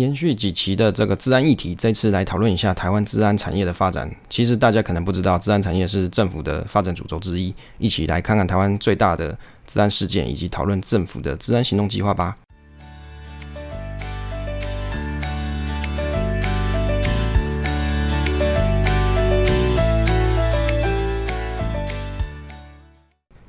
[0.00, 4.10] 延续几期的这个治安议题，这次来讨论一下台湾治安产业的发展。
[4.28, 7.54] 其实大家可能不知道，治安产业是政府的发展主轴之一。
[7.78, 12.36] 一起来看看台湾最大的治安事件，以及讨论政府的治安行动计划吧。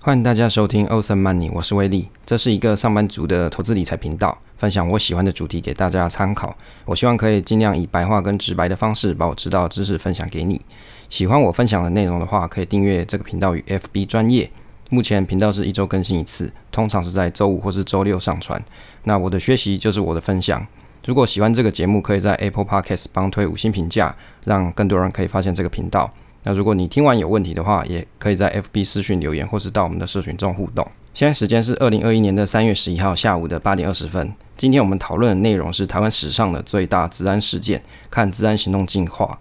[0.04, 2.10] 欢迎大家收听欧森 money 我是威利。
[2.26, 6.58] 这是一个上班族的投资理财频道，分享我喜欢的主题给大家参考。
[6.86, 10.60] 我希望可以尽量以白话跟直白的方式，把我知道的知识分享给你。
[11.08, 14.50] 喜欢我分享的内容的话，可以订阅这个频道与 FB 专业。
[14.90, 18.60] 目前频道是一周更新一次，通常是在周五或是周六上传。
[19.04, 20.66] 那我的学习就是我的分享。
[21.06, 26.12] 如果喜欢这个节目，可以在 Apple Podcast 帮推五星评价，让更多人可以发现这个频道。
[26.44, 30.86] 那如果你听完有问题的话，也可以在 FB 私讯留言，或是到我们的社群中互动。
[31.14, 34.34] 现在时间是二零二一年的三月十一号下午的八点二十分。
[34.56, 39.38] 今天我们讨论的内容是台湾史上的最大治安事件，看治安行动进化。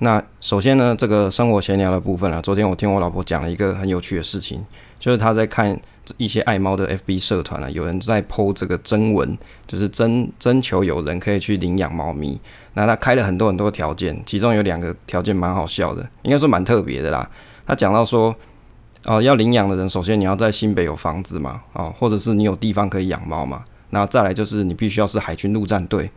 [0.00, 4.62] 那首先呢，这个生活闲聊的部分啊，昨天我听我老婆讲了一个很有趣的事情，
[5.00, 5.80] 就是她在看
[6.16, 12.40] 一些爱猫的 FB 社团啊，有人在 PO 这个征文，就是征征求有人可以去领养猫咪。
[12.74, 17.28] 那他开了很多很多条件，其中有两个条件蛮好笑的，应该说蛮特别的啦。
[17.66, 18.34] 他讲到说，
[19.04, 23.64] 哦，要领养的人，首先你要在新北有房子嘛，哦，或者是你有地方可以养猫嘛。
[23.90, 26.10] 那再来就是你必须要是海军陆战队。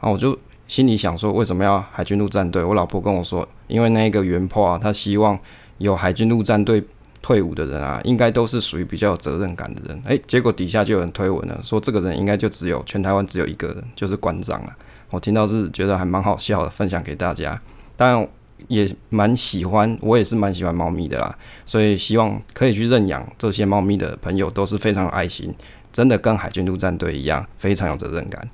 [0.00, 2.64] 啊，我就心里想说，为什么要海军陆战队？
[2.64, 5.38] 我老婆跟我说，因为那个原破啊，他希望
[5.78, 6.82] 有海军陆战队
[7.26, 10.00] 退伍的人啊，应该都是属于比较有责任感的人。
[10.04, 14.72] 诶，结果底下就有人推文了，说这个人应该就只有全台湾只有一个人，就是馆长了。
[15.10, 17.60] 我听到是觉得还蛮好笑的，分享给大家。
[17.96, 18.28] 当然
[18.68, 25.52] 也蛮喜欢，我也是蛮喜欢猫咪的啦，所以希望可以去认养这些猫咪的朋友都是非常有爱心，
[25.92, 28.48] 真的跟海军陆战队一样，非常有责任感。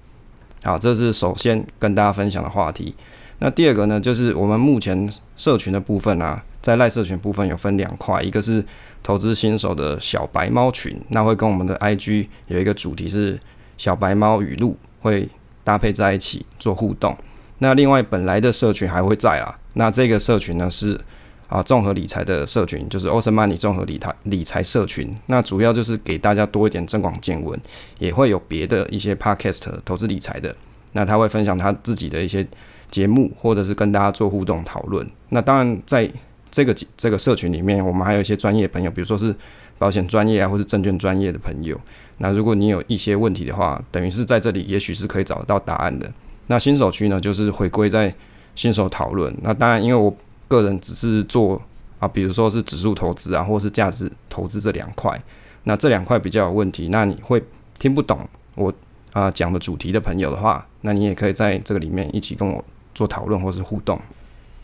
[0.65, 2.95] 好，这是首先跟大家分享的话题。
[3.43, 8.65] 那第二个呢，就是我们目前社群的部分啊，在赖社群部分有分两块，一个是
[9.03, 13.39] 投资新手的小白猫群，那会跟我们的 IG 有一个主题是
[13.77, 15.29] 小白猫语录会。
[15.65, 17.17] 搭配在一起做互动。
[17.59, 19.57] 那另外本来的社群还会在啊。
[19.75, 21.01] 那这个社群呢是
[21.47, 25.17] 啊综合理财的社群，就是 Awesome Money 综合理财理财社群。
[25.27, 27.57] 那主要就是给大家多一点增广见闻，
[28.01, 30.53] 也会有别的一些 Podcast 投资理财的。
[30.95, 32.45] 那他会分享他自己的一些
[32.93, 35.05] 节目，或者是跟大家做互动讨论。
[35.31, 36.09] 那当然在
[36.53, 39.35] 这个这个社群里面，我们还有一些专业朋友，比如说是
[39.79, 41.77] 保险专业啊，或是证券专业的朋友。
[42.19, 46.13] 那如果你有一些问题的话，等于是在这里，也许是可以找得到答案的。
[46.47, 48.15] 那新手区呢，就是回归在
[48.55, 49.35] 新手讨论。
[49.43, 50.15] 那当然，因为我
[50.47, 51.61] 个人只是做
[51.99, 55.19] 啊，比如说是指数投资啊，或是价值投资这两块。
[55.65, 57.43] 那这两块比较有问题，那你会
[57.79, 58.73] 听不懂我
[59.13, 62.63] 啊讲的主题的朋友的话，那你也可以在这个里面一起跟我
[62.95, 64.01] 做讨论或是互动。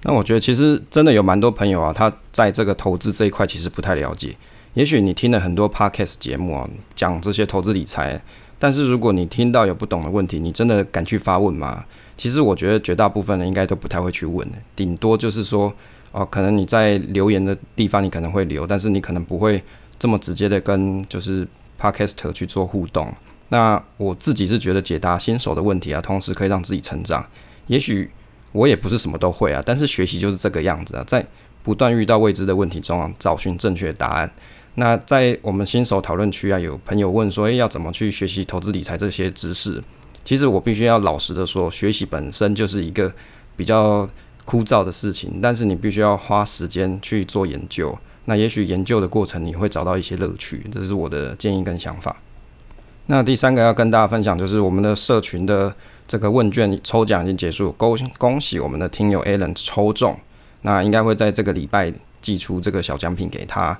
[0.03, 4.37] 那我觉得其实真的有蛮多朋友啊，他在这个投资这一块其实不太了解。
[4.75, 8.22] 也许你听了很多 podcast 节目啊，讲这些投资理财，
[8.61, 11.84] 但是如果你听到有不懂的问题，你真的敢去发问吗？
[12.17, 15.72] 其实我觉得绝大部分人应该都不太会去问的，顶多就是说，
[16.12, 19.61] 哦，可能你在留言的地方你可能会留，但是你可能不会
[19.99, 21.47] 这么直接的跟就是
[21.81, 23.12] podcaster 去做互动。
[23.49, 27.27] 那我自己是觉得解答新手的问题啊，同时可以让自己成长。
[27.69, 28.11] 也许
[28.53, 31.25] 我也不是什么都会啊，但是学习就是这个样子啊，在
[31.62, 34.31] 不断遇到未知的问题中啊，找寻正确答案。
[34.75, 39.83] 那在我们新手讨论区啊，有朋友问说，诶，要怎么去学习投资理财这些知识？
[40.25, 43.12] 其实我必须要老实的说，学习本身就是一个
[43.56, 44.09] 比较
[44.45, 47.99] 枯燥的事情，但是你必须要花时间去做研究。
[48.27, 52.17] 那也许研究的过程你会找到一些乐趣，这是我的建议跟想法。
[53.06, 55.75] 那第三个要跟大家分享就是我们的社群的
[56.09, 60.19] 这个问卷抽奖已经结束，恭恭喜我们的听友 Alan 抽中，
[60.63, 61.93] 那应该会在这个礼拜
[62.23, 63.79] 寄出这个小奖品给他。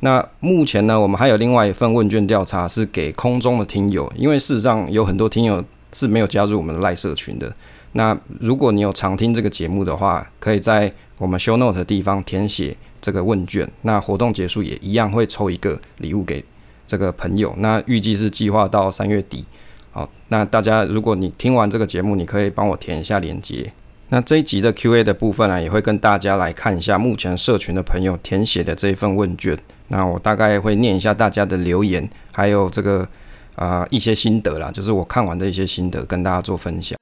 [0.00, 5.64] 那目前呢，我们还有另外一份问卷调查是给空中的听友，因为事实上有很多听友
[5.94, 7.50] 是没有加入我们的赖社群的。
[7.92, 13.66] 那如果你有常听这个节目的话，可以在我们 show note 的地方填写这个问卷。
[13.82, 16.44] 那活动结束也一样会抽一个礼物给
[16.86, 17.54] 这个朋友。
[17.56, 19.46] 那预计是计划到三月底。
[19.94, 23.72] 好，那大家如果你听完这个节目，你可以帮我填一下链接。
[24.08, 29.56] 那这一集的 Q&A 的部分呢，也会跟大家来看一下目前社群的朋友填写的这一份问卷。
[29.86, 33.06] 那我大概会念一下大家的留言，还有这个
[33.54, 36.98] 啊一些心得啦，就是我看完的一些心得，跟大家做分享。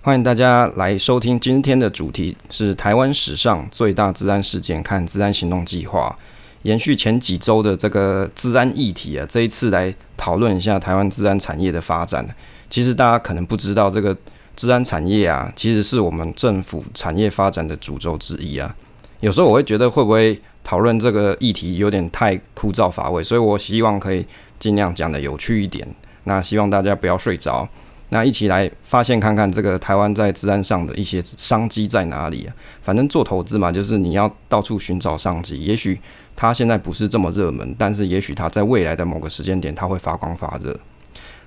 [0.00, 6.16] 欢迎大家来收听今天的主题是台湾史上最大治安事件，看治安行动计划。
[6.62, 12.26] 延续前几周的这个治安议题啊，这一次来讨论一下台湾治安产业的发展。
[12.68, 14.16] 其实大家可能不知道，这个
[14.56, 18.74] 治安产业啊，其实是我们政府产业发展的主轴之一啊。
[19.20, 23.22] 有时候我会觉得，会不会讨论这个议题有点太枯燥乏味？
[23.22, 24.26] 所以我希望可以
[24.58, 25.86] 尽量讲的有趣一点。
[26.24, 27.66] 那希望大家不要睡着。
[28.10, 32.54] 那一起来发现看看这个台湾在治安上的一些商机在哪里啊？
[32.80, 35.58] 反正做投资嘛，就是你要到处寻找商机。
[35.60, 36.00] 也许
[36.40, 40.78] 它现在不是这么热门，但是也许它在未来的某个时间点，它会发光发热。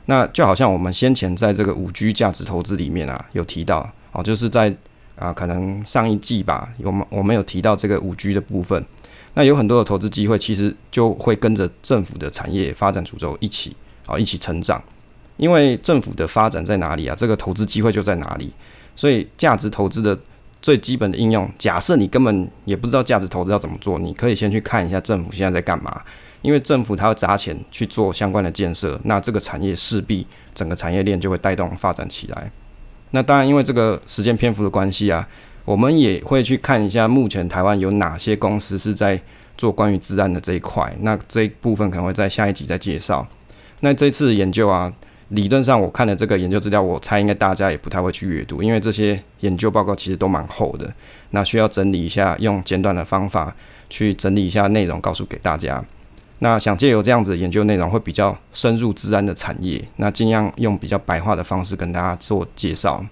[0.07, 4.75] 那就好像我们先前在这个五 G 价值投资里面啊，有提到哦，就是在
[5.15, 8.85] 啊，可能上一季吧，我们我们有提到这个五 G 的部分。
[9.35, 13.73] 那有很多的投资机会，其实就会跟着政府的产业发展主轴一起
[14.05, 14.83] 啊，一起成长。
[15.38, 17.15] 因为政府的发展在哪里啊？
[17.15, 18.51] 这个投资机会就在哪里。
[18.93, 20.19] 所以价值投资的
[20.62, 26.02] 最基本的应用，假设你根本也不知道价值投资要怎么做，你可以先去看一下政府现在在干嘛。
[26.42, 32.52] 因为政府它要砸钱去做相关的建设，那这个产业势必整个产业链就会带动发展起来。
[33.12, 35.28] 那当然，因为这个时间篇幅的关系啊，
[35.66, 39.22] 我们也会去看一下目前台湾有哪些公司是在
[39.56, 40.92] 做关于治安的这一块。
[41.02, 43.28] 那这一部分可能会在下一集再介绍。
[43.81, 44.92] 那这次研究啊。
[45.31, 50.94] 理论上，我看了这个研究资料，我猜应该大家也不太会去阅读，因为这些研究报告其实都蛮厚的，
[51.30, 53.56] 那需要整理一下，用简短的方法
[53.89, 55.81] 去整理一下内容，告诉给大家。
[56.39, 63.06] 那想借由这样子的研究内容，会比较深入治安的产业，那尽量用比较白话的方式跟大家做介绍。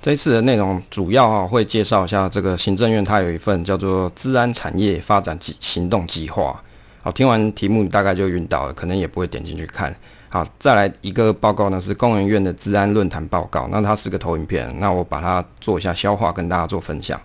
[0.00, 6.62] 这一次的内容主要啊会介绍一下这个行政院它有一份叫做《治安产业发展计行动计划》。
[7.02, 9.94] 好，听完题目你大概就晕倒了，可能也不会点进去看。
[10.30, 13.66] 好，再来一个报告呢，是工研院的治安论坛报告。
[13.70, 17.18] 那它是个投影片，那我把它做一下消化，跟大家做分享。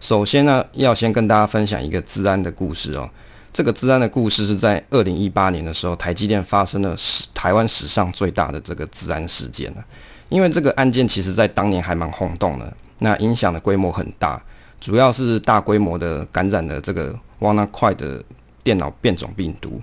[0.00, 3.08] 首先呢，要先跟大家分享一个治安的故事哦。
[3.54, 9.82] 这个治安的故事是在二零一八年的时候，台积电发生了史台湾史上最大的这个治安事件呢。
[10.28, 14.42] 因为这个案件其实在当年还蛮轰动的，那影响的规模很大，
[14.80, 18.22] 主要是大规模的感染了这个 WannaCry 的
[18.62, 19.80] 电脑变种病毒。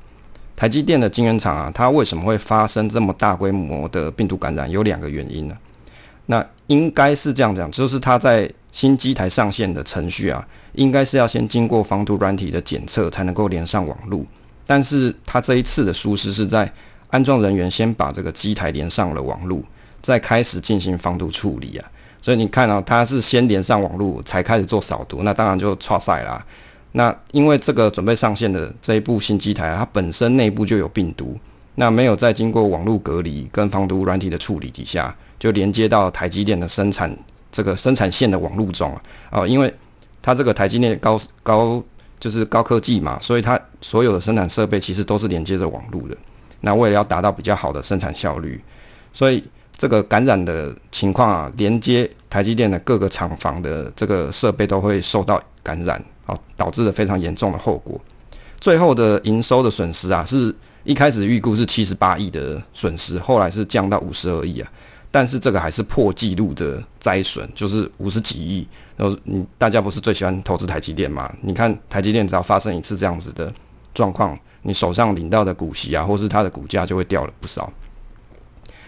[0.59, 4.69] 台积电的晶圆厂啊，它为什么会发生这么大规模的病毒感染？
[4.69, 5.57] 有两个原因呢。
[6.25, 14.21] 那应该是这样讲，就是它在新机台上线的程序啊，应该是要先经过防毒软体的检测才能够连上网络。
[14.67, 16.69] 但是它这一次的疏失是在
[17.09, 19.63] 安装人员先把这个机台连上了网络，
[20.01, 21.89] 再开始进行防毒处理啊。
[22.21, 26.45] 所以你看到它是先连上网络才开始做扫毒，那当然就错赛啦。
[26.91, 31.37] 那因为这个准备上线的这一部新机台，它本身内部就有病毒，
[31.75, 37.15] 那没有再经过网络隔离跟防毒软体的处理底下，就连接到台积电的生产
[37.51, 39.01] 这个生产线的网络中啊。
[39.31, 39.71] 哦，因为
[40.21, 41.83] 它这个台积电高高
[42.19, 46.17] 就是高科技嘛，所以它所有的生产设备其实都是连接着网络的。
[46.61, 48.59] 那为了要达到比较好的生产效率，
[49.13, 49.43] 所以
[49.77, 56.03] 这个感染的情况啊，连接台积电的各个厂房的这个设备都会受到感染。
[56.57, 57.99] 导致了非常严重的后果。
[58.59, 60.53] 最后的营收的损失啊，是
[60.83, 64.71] 一开始预估是七十八亿的损失，后来是降到五十二亿啊。
[65.11, 68.67] 但是这个还是破纪录的灾损，就是五十几亿。
[68.95, 71.33] 然后你大家不是最喜欢投资台积电吗？
[71.41, 73.51] 你看台积电只要发生一次这样子的
[73.93, 77.71] 状况，你手上领到的股息啊，或是它的股价就会掉了不少。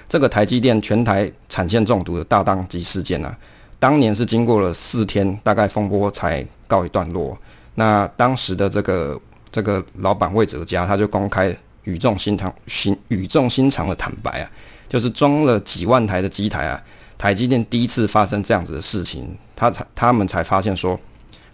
[0.07, 3.35] 这个台积电全台产线中毒的大当机事件啊，
[3.81, 6.47] 当年是经过了四天，大概风波才。
[6.71, 7.37] 告一段落，
[7.75, 9.19] 那当时的这个
[9.51, 14.49] 这个老板魏哲家，他就公开语重心长、心语重心长的坦白啊，
[14.87, 16.81] 就是装了几万台的机台啊，
[17.17, 20.97] 台积电第一次发生这样子的事情，他才他们才发现说，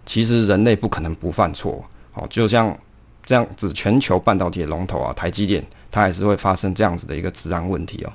[0.06, 2.72] 其实人类不可能不犯错，哦，就像
[3.26, 8.12] 这样子，全球半导体龙头啊，台积电它还是会发生这样子的一个治安问题哦，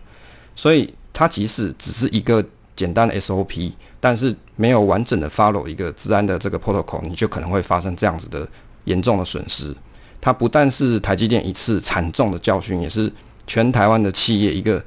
[0.55, 2.41] 所以它即使只是一个。
[2.75, 3.71] 简单的 SOP，
[4.03, 8.45] 但是没有完整的 follow 一个治安的这个 protocol，你就可能会发生这样子的
[8.83, 9.73] 严重的损失。
[10.19, 13.09] 它不但是台积电一次惨重的教训，也是
[13.47, 14.83] 全台湾的企业一个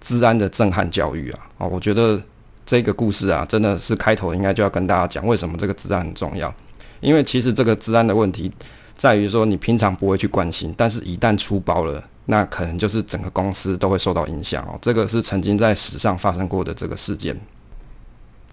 [0.00, 1.40] 治安的震撼教育啊！
[1.58, 2.20] 哦，我觉得
[2.64, 6.52] 这个故事啊，真的是开头应该就要跟大家讲，为什么这个治安很重要。
[6.98, 8.50] 因为其实这个治安的问题
[8.96, 12.02] 在于说，你平常不会去关心，但是一旦出包了。
[12.28, 17.38] 那可能就是整个公司都会受到影响哦，这个是曾经在史上发生过的这个事件。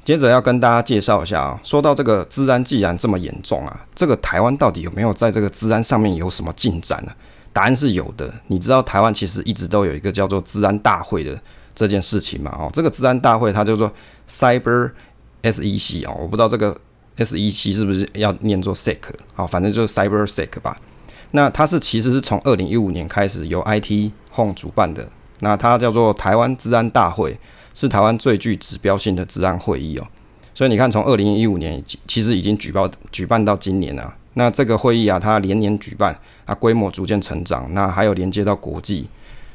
[0.06, 7.12] 接着要跟大家介绍一下啊，说到这个治安既然这么严重啊，这个台湾到底有没有在这个治安上面有什么进展呢？
[7.54, 8.34] 答案是有的。
[8.48, 11.40] 你知道台湾其实一直都有一个叫做治安大会的
[11.74, 12.52] 这件事情嘛？
[12.58, 13.92] 哦，这个治安大会它叫做
[14.28, 14.92] Cyber
[15.44, 16.76] SEC 哦，我不知道这个
[17.18, 18.98] S E C 是不是要念作 SEC？
[19.36, 20.76] 好，反正就是 Cyber SEC 吧。
[21.32, 25.08] 那它是其实是从二零一五年开始由 IT Home 主办的，
[25.40, 27.40] 那它叫做台湾治安大会，
[27.74, 30.08] 是台湾最具指标性的治安会议哦。
[30.56, 34.14] 所以你看，从二零一五年其实已经举报举办到今年了。
[34.36, 39.08] 那这个会议啊，它连年举办，啊，规模逐渐成长，那还有连接到国际，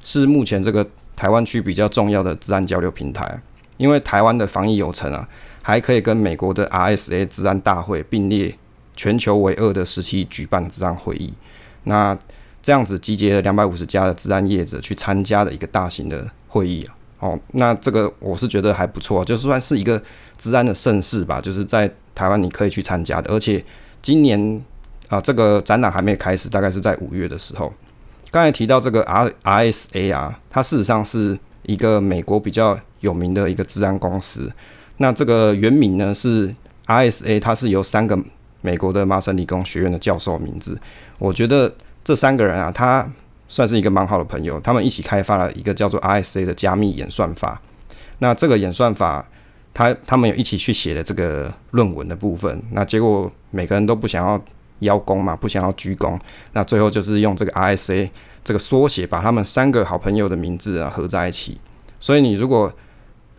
[0.03, 3.41] 是目前这个台湾区比较重要的治安交流平台。
[3.77, 5.29] 因为台湾的防疫有成啊，
[5.63, 8.57] 还可以跟美国的 RSA 治安大会并列
[8.97, 11.33] 全球唯二的时期举办治安会议。
[11.85, 12.19] 那
[12.61, 16.98] 这样子集结了两百五十家的治安业者去参加的一个大型的会议啊。
[17.21, 20.01] 哦，那这个我是觉得还不错，就算是一个
[20.37, 23.33] 治安的盛事吧，就是在台湾你可以去参加的。
[23.33, 23.65] 而且
[24.01, 24.63] 今年
[25.09, 27.73] 啊，这个展览还没开始，大概是在五月的时候。
[28.31, 34.53] 刚才提到这个 R RSA 啊，它事实上是一个美国比较有名的一个治安公司。
[34.99, 36.55] 那这个原名呢是
[36.87, 38.17] RSA，它是由三个
[38.61, 40.79] 美国的麻省理工学院的教授名字。
[41.19, 43.11] 我觉得这三个人啊，他。
[43.49, 47.61] 算是一个蛮好的朋友，他们一起开发了一个叫做 RSA 的加密演算法。
[48.19, 49.27] 那这个演算法，
[49.73, 52.63] 他他们有一起去写的这个论文的部分。
[52.73, 54.41] 那结果每个人都不想要
[54.81, 56.19] 邀功嘛，不想要鞠躬。
[56.53, 58.11] 那最后就是用这个 RSA
[58.45, 61.59] 这个缩写，把他们三个好朋友的名字啊合在一起。
[62.01, 62.73] 所以你如果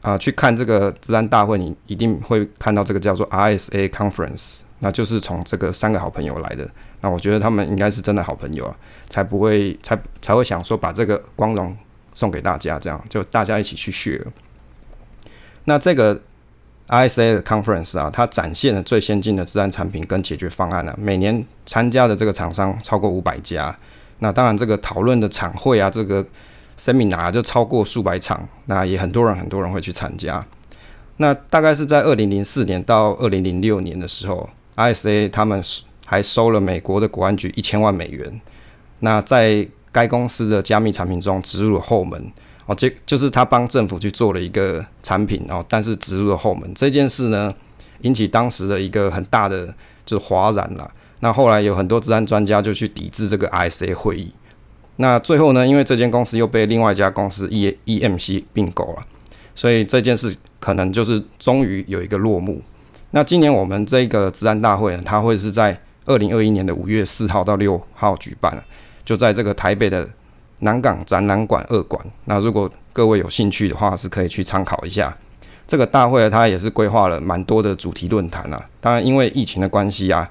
[0.01, 6.69] 啊去看这个治安大会，你一定会看到这个叫做 RSA Conference，那就是从这个三个好朋友来的。
[7.01, 8.75] 那我觉得他们应该是真的好朋友啊，
[9.07, 11.73] 才不会才才会想说把这个光荣
[12.13, 14.21] 送给大家，这样就大家一起去学。
[15.63, 16.19] 那这个
[16.89, 20.93] ISA 的 conference 啊，它展现了最先进的治安产品跟解决方案啊。
[20.97, 23.73] 每年参加的这个厂商超过五百家，
[24.19, 26.25] 那当然这个讨论的场会啊，这个
[26.77, 30.45] seminar 就超过数百场，那也很多人很多人会去参加。
[31.15, 35.63] 那大概是在二零零四年到二零零六年的时候，ISA 他们。
[36.09, 38.41] 还收了美国的国安局一千万美元，
[39.01, 42.19] 那在该公司的加密产品中植入了后门。
[42.65, 46.67] 哦，这就是他帮政府去做了一个产品哦，但是植入了后门。
[46.73, 47.53] 这件事呢，
[48.01, 49.67] 引起当时的一个很大的
[50.03, 50.89] 就是哗然了。
[51.19, 54.33] 那后来有很多治安专家就去抵制这个 ISA 会议，
[54.95, 59.05] 那最后呢，因为这间公司又被另外一家公司 E EMC 并购了，
[59.53, 62.61] 所以这件事可能就是终于有一个落幕。
[63.11, 68.63] 那今年我们这个治安大会呢，它会是在二零二一年的五月四号到六号举办了，
[69.05, 70.09] 就在这个台北的
[70.61, 72.03] 南港展览馆二馆。
[72.25, 75.15] 那如果各位有兴趣的话，是可以去参考一下。
[75.67, 78.59] 这个大会它也是规划了蛮多的主题论坛啊。
[78.81, 80.27] 当然，因为疫情的关系啊，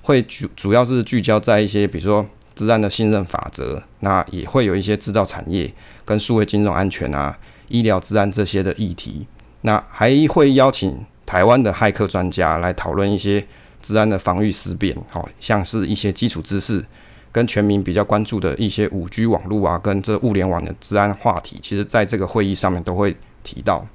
[0.00, 5.70] 会主主要是聚焦在一些比如说治安的信任法则，那也会有一些制造产业
[6.06, 7.36] 跟数位金融安全啊、
[7.68, 9.26] 医疗治安这些的议题。
[9.60, 13.46] 那还会邀请台湾的骇客专家来讨论一些。
[13.84, 16.82] 治安的防御思辨，好像是一些基础知识，
[17.30, 23.86] 跟全民比较关注的一些五 G 网络啊，跟这物联网的治安话题，其实在这个会议上面都会提到。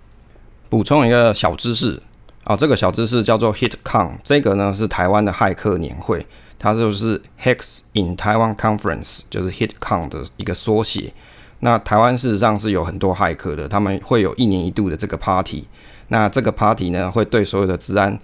[0.70, 2.00] 补充一个小知识
[2.44, 6.24] 啊，这个小知识叫做 HitCon，这个呢是台湾的骇客年会，
[6.60, 11.12] 它就是 Hacks in Taiwan Conference，就是 HitCon 的一个缩写。
[11.62, 15.66] 那台湾事实上是有很多骇客的，他们会有一年一度的这个 Party，
[16.10, 18.18] 那这个 Party 呢会对所有的治安。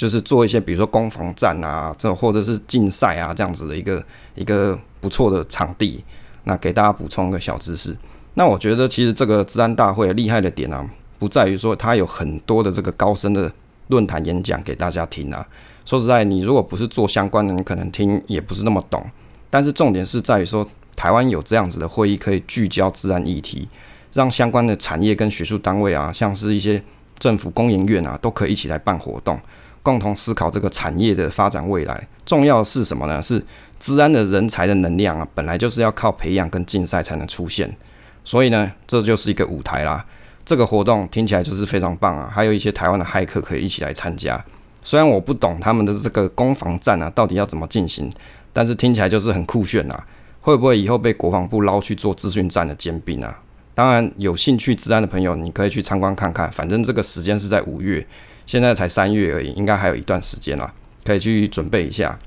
[0.00, 4.02] 就是做一些，比如说攻防战啊，这或者是竞赛啊，这样子的一个
[4.34, 6.02] 一个不错的场地。
[6.44, 7.94] 那给大家补充个小知识。
[8.32, 10.88] 那我觉得其实这个治安大会厉害的点啊，
[11.18, 13.52] 不在于说它有很多的这个高深的
[13.88, 15.46] 论坛演讲给大家听啊。
[15.84, 19.04] 说实在，你如果不是做相关的，你可能听也不是那么懂。
[19.50, 20.66] 但是重点是在于说，
[20.96, 23.68] 台湾有这样子的会议，可以聚焦治安议题，
[24.14, 26.82] 让相关的产业跟学术单位啊，像是一些
[27.18, 29.38] 政府公营院啊，都可以一起来办活动。
[29.82, 33.22] 共同思考这个产业的发展未来，重要的是什么呢？
[33.22, 33.42] 是
[33.78, 37.74] 治安的人才的能量啊，本来就是要靠培养跟竞赛才能出现，
[38.22, 40.04] 所以呢，这就是一个舞台啦。
[40.44, 44.42] 这个活动听起来就是非常棒啊，还有一些台湾的骇客可以一起来参加。
[44.82, 48.10] 虽然我不懂他们的这个攻防战啊，到底要怎么进行，
[48.52, 50.06] 但是听起来就是很酷炫啊。
[50.42, 53.38] 会不会以后被国防部捞去做资讯战的尖兵啊？
[53.74, 56.50] 当然，有兴趣治安的朋友，你可以去参观看看。
[56.50, 58.06] 反正这个时间是在五月。
[58.50, 60.72] 现在才三月而已，应该还有一段时间啦，
[61.04, 62.18] 可以去准备一下。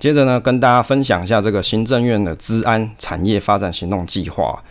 [0.00, 4.64] 接着呢，跟大家分享一下这个行政院的治安产业发展行动计划。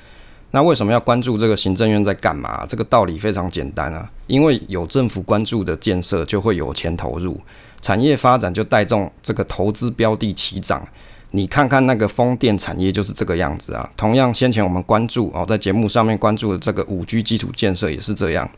[0.49, 2.65] 那为什么要关注这个行政院在干嘛？
[2.67, 7.39] 这个道理非常简单啊，因为有政府关注的建设，就会有钱投入，
[7.79, 10.83] 产业发展就带动这个投资标的齐涨。
[11.29, 13.87] 你看看那个风电产业就是这个样子啊。
[13.95, 18.49] 同样，先前我们关注哦，在节目上面关注的这个五 G 基础建设也是这样。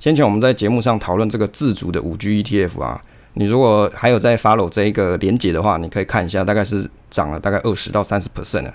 [0.00, 3.04] 先前我们在节目上讨论这个自主的五 G ETF 啊，
[3.34, 8.66] 你如果还有在 follow 这一个连结的话，你可以看一下，大概是涨了大概二十到三十 percent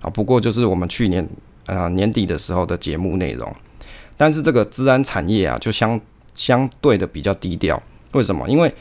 [0.00, 0.08] 啊。
[0.08, 1.28] 不过就是我们去年
[1.66, 3.54] 啊年底的时候的节目内容，
[4.16, 6.00] 但是这个治安产业啊，就相
[6.34, 7.80] 相对的比较低调。
[8.12, 8.48] 为什么？
[8.48, 8.74] 因为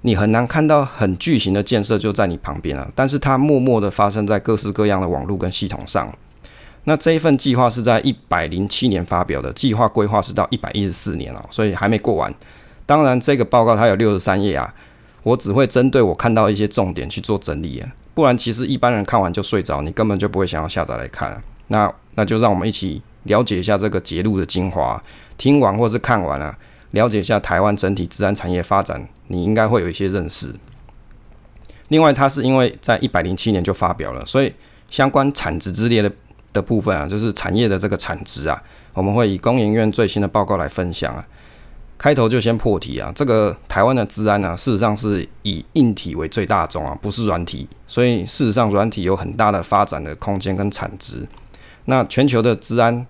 [0.00, 6.10] 你很难看到很巨型的建设就在你旁边啊，但是它默默的发生在各式各样的网络跟系统上。
[6.84, 12.34] 那这一份计划是在一百零七年发表的，计划规划是到一百一十四年了，所以还没过完。
[12.84, 14.74] 当然，这个报告它有六十三页啊，
[15.22, 21.40] 我只会针对我看到一些重点去做整理啊，不然其实一般人看完就睡着，你根本就不会想要下载来看。
[21.68, 25.00] 那那就让我们一起了解一下这个节录的精华，
[25.38, 26.58] 听完或是看完了，
[26.90, 30.52] 了解一下台湾整体治安产业发展，你应该会有一些认识。
[31.88, 34.52] 另外，它是因为在一百零七年就发表了，所以
[34.90, 36.10] 相关产值之列的。
[36.52, 38.62] 的部分啊，就是产业的这个产值啊，
[38.94, 41.24] 我们会以工研院最新的报告来分享啊。
[41.98, 51.24] 开头就先破题啊，这个台湾的治安呢，事实上是以硬体为最大宗啊，不是软体，所以事实上软体有很大的发展的空间跟产值。
[51.84, 53.06] 那全球的治安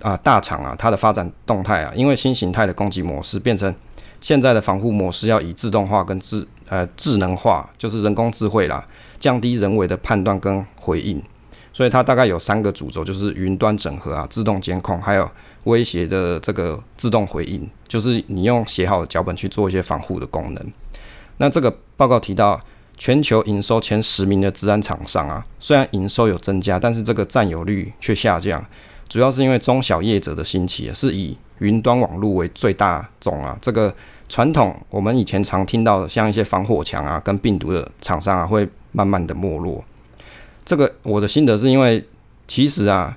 [0.00, 3.72] 啊大厂啊，它的发展动态啊，因为新形态的攻击模式变成
[4.20, 8.84] 现在的防护模式要以自动化跟智呃智能化，就是人工智慧啦，
[9.20, 11.22] 降低人为的判断跟回应。
[11.72, 15.30] 所以它大概有三个主轴，就是云端整合啊、自动监控，还有
[15.64, 20.72] 威胁的这个自动回应，就是你用写好的脚本去做一些防护的功能。
[21.38, 22.60] 那这个报告提到，
[22.98, 28.64] 全球营收前十名的治安厂商啊，虽然营收有增加，但是这个占有率却下降，
[29.08, 33.56] 主要是因为中小业者的兴起，是以云端网络为最大种啊。
[33.62, 33.92] 这个
[34.28, 39.82] 传统我们以前常听到的，像一些防火墙啊、跟病毒的厂商啊，会慢慢的没落。
[40.64, 42.04] 这个我的心得是因为，
[42.46, 43.16] 其实啊，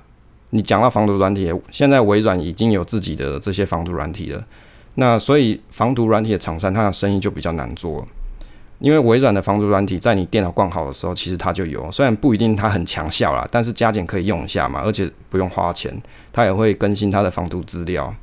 [0.50, 4.44] 你讲到防毒软体，现在微软已经有自己的这些防毒软体了，
[4.94, 8.06] 那所以防毒软体的厂商，它的生意就比较难做，
[8.80, 15.94] 因为微软的防毒软体在你电脑逛好的时候，其实它就有，虽然不一定它很强效啦，但是加减可以用一下嘛，而且不用花钱，
[16.32, 18.14] 它也会更新它的防毒资料。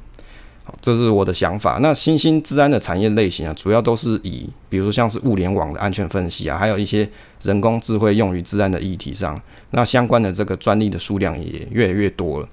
[0.80, 1.80] 这是我的想法。
[1.82, 7.08] 那新兴治安的产业类型啊，主要都是以，比如像是物联网的安全分析啊，还有一些
[7.42, 9.40] 人工智慧用于治安的议题上。
[9.72, 12.48] 那相关的这个专利的数量也越来越多了。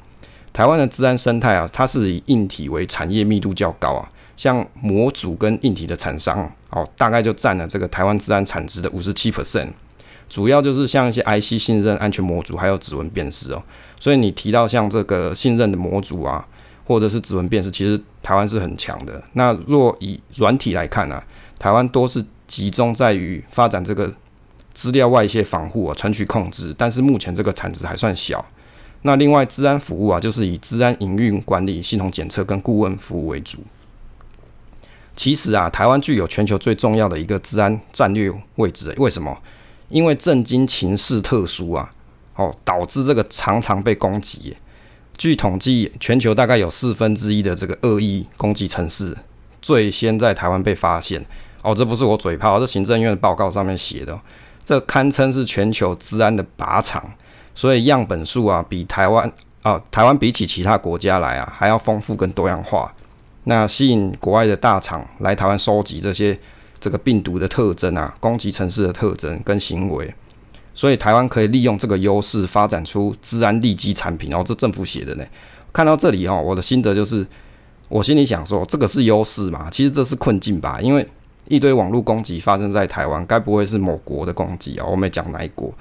[0.53, 9.69] 台湾的治安生态啊，它是以硬体为产业密度较高啊，像模组跟硬体的厂商哦，大概就占了这个台湾治安产值的五十七 percent。
[10.29, 13.63] 主要就是像一些 IC 信任安全模组，还有指纹辨识哦。
[14.01, 16.45] 所以你提到像这个信任的模组啊。
[16.91, 19.23] 或者是指纹辨识，其实台湾是很强的。
[19.35, 21.23] 那若以软体来看呢，
[21.57, 24.13] 台湾多是集中在于发展这个
[24.75, 28.45] 资料外泄防护啊、存取控制，但是目前这个产值还算小。
[29.03, 33.59] 那另外，治安服务啊，就是以治安营运管理、系统检测跟顾问服务为主。
[35.15, 38.93] 其实啊，台湾具有全球最重要的一个治安战略位置。
[38.99, 39.39] 为什么？
[39.91, 41.89] 因为震惊情势特殊啊，
[42.35, 44.57] 哦，导致这个常常被攻击。
[45.21, 49.15] 据统计，全球大概有四分之一的这个恶意攻击城市，
[49.61, 51.23] 最先在台湾被发现。
[51.61, 54.19] 哦，这不是我嘴炮，这行政院的报告上面写的。
[54.65, 57.05] 这堪称是全球治安的靶场，
[57.55, 59.31] 所以样本数啊，比台湾
[59.61, 62.91] 啊，台湾比起其他国家来啊，还要丰富跟多样化。
[63.45, 66.39] 那吸引国外的大厂来台湾收集这些
[66.81, 70.15] 这个病毒的特征啊，攻击城市的特征跟行为。
[70.73, 75.25] 所以台湾可以利用这个优势发展出治安利基产品，然后这政府写的呢。
[75.73, 77.27] 看到这里哦，我的心得就是，
[77.89, 79.69] 我心里想说，这个是优势嘛？
[79.71, 80.81] 其实这是困境吧？
[80.81, 81.07] 因为
[81.49, 84.87] 一堆网络攻击发生在台湾，该不会是某国的攻击啊？
[84.87, 85.73] 我没讲哪一国。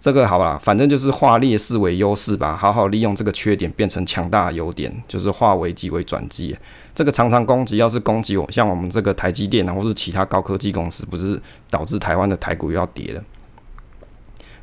[0.00, 6.56] 这个好吧，反正就是化劣势为优势吧，好好利用这个缺点变成强大的优点，就是化危机为转机。
[6.92, 13.22] 这个常常攻击，要是攻击我，像我们这个台积电啊，或是其他高科技公司，不是导致台湾的台股又要跌了？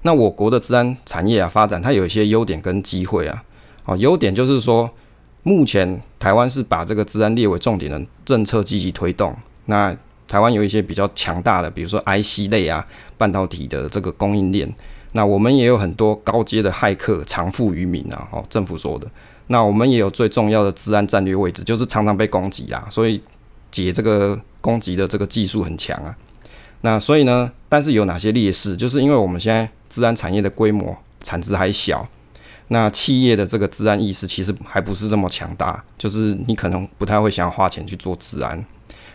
[0.03, 3.43] 那我国的治安产业啊发展，它有一些优点跟机会啊。
[3.85, 4.89] 哦，优点就是说，
[5.43, 9.35] 目前台湾是把这个治安列为重点的政策积极推动。
[9.65, 9.95] 那
[10.27, 12.85] 台湾有一些比较强大的，比如说 IC 类啊、
[13.17, 14.71] 半导体的这个供应链。
[15.13, 18.27] 那我们也有很多高阶的骇客藏富于民啊。
[18.31, 19.07] 哦，政府说的。
[19.47, 23.19] 那我们也有最重要的治安战略位置，就是常常被攻击啊，所以
[23.71, 26.15] 解这个攻击的这个技术很强啊。
[26.81, 27.51] 那所以呢？
[27.67, 28.77] 但是有哪些劣势？
[28.77, 32.07] 就是因为我们现在治安产业的规模产值还小，
[32.67, 38.63] 那企业的这个治安意识其实还不是这么强大，就是你可能不太会想要花钱去做治安。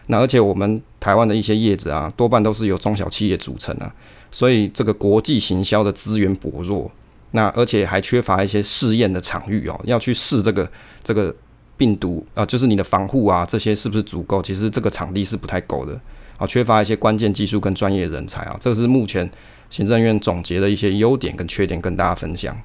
[0.09, 3.91] 那而且我们台湾的一些业者啊，多半都是由中小企业组成啊，
[4.31, 6.91] 所以这个国际行销的资源薄弱，
[7.31, 10.71] 那而且还缺乏一些试验的场域哦，要去试这个
[11.03, 11.35] 这个
[11.79, 14.43] 病毒啊，就是你的防护啊，这些是不是足够？
[14.43, 15.99] 其实这个场地是不太够的，
[16.37, 19.29] 啊，缺乏一些关键技术跟专业人才啊，这个是目前
[19.75, 22.57] 行政院总结的一些优点跟缺点，跟大家分享。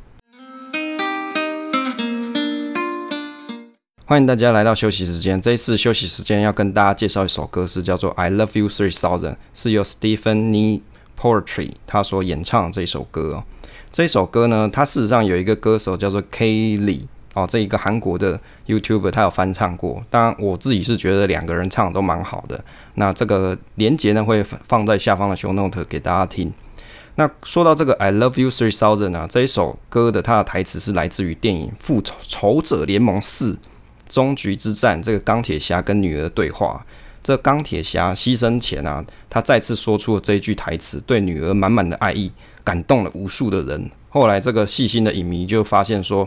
[4.06, 10.82] 欢迎大家来到休息时间，这一次休息时间要跟大家介绍一首歌，是叫做《I Love You Three Thousand》，是由 Stephanie
[11.20, 13.44] Poetry 他所演唱这首歌。
[13.92, 17.08] 这首歌呢，它事实上有一个歌手叫做 Kelly。
[17.34, 22.64] 哦，这一个韩国的 YouTuber 他有翻唱过，当然我自己是觉得两个人唱的都蛮好的。
[22.96, 26.54] 那这个连接呢会放在下方的 Show Note 给大家听。
[27.20, 33.58] 那说到这个 I Love You Three Thousand 啊，这一首歌的它的台词是来自于电影《复仇者联盟四：
[34.08, 36.86] 终局之战》这个钢铁侠跟女儿的对话。
[37.22, 42.32] 这钢铁侠牺牲前啊，他再次说出了这一句台词，对女儿满满的爱意，
[42.64, 43.92] 感动了无数的人。
[44.08, 46.26] 后来这个细心的影迷就发现说。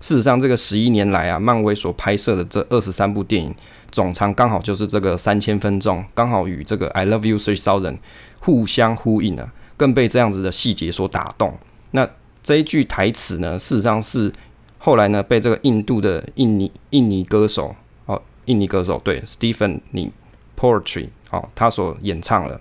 [0.00, 3.54] 事实上，这个十一年来啊，漫威所拍摄的这二十三部电影
[3.92, 7.92] 总长刚好就是这个三千分钟，刚好与这个《I Love You Three Thousand》
[8.40, 9.52] 互相呼应啊，
[9.82, 11.52] 更被这样子的细节所打动。
[11.90, 12.08] 那
[12.40, 14.32] 这一句台词呢，事实上是
[14.78, 17.74] 后来呢被这个印度的印尼印尼歌手
[18.06, 20.12] 哦，印尼歌手对 Stephen Ni
[20.56, 22.60] Poetry 哦，他所演唱了，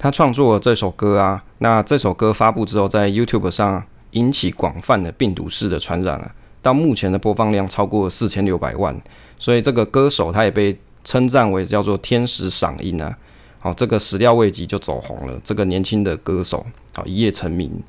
[0.00, 1.44] 他创作了这首歌啊。
[1.58, 6.32] 那这首歌发布之后，在 YouTube 上引起广泛的病毒式的传染了。
[6.60, 9.00] 到目前的播放量超过四千六百万，
[9.38, 13.16] 所以这个歌手他也被称赞为叫做天使嗓音啊。
[13.60, 17.82] 好，这个始料未及就走红了，这个年轻的歌手好一夜成名。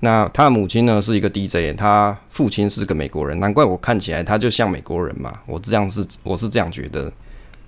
[0.00, 5.40] 那他的母亲呢是一个 DJ，他父亲是个美国人，难怪我看起来他就像美国人嘛。
[5.44, 7.12] 我这样是我是这样觉得。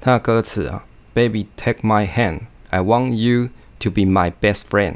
[0.01, 3.49] 他的歌词啊，Baby take my hand, I want you
[3.81, 4.95] to be my best friend,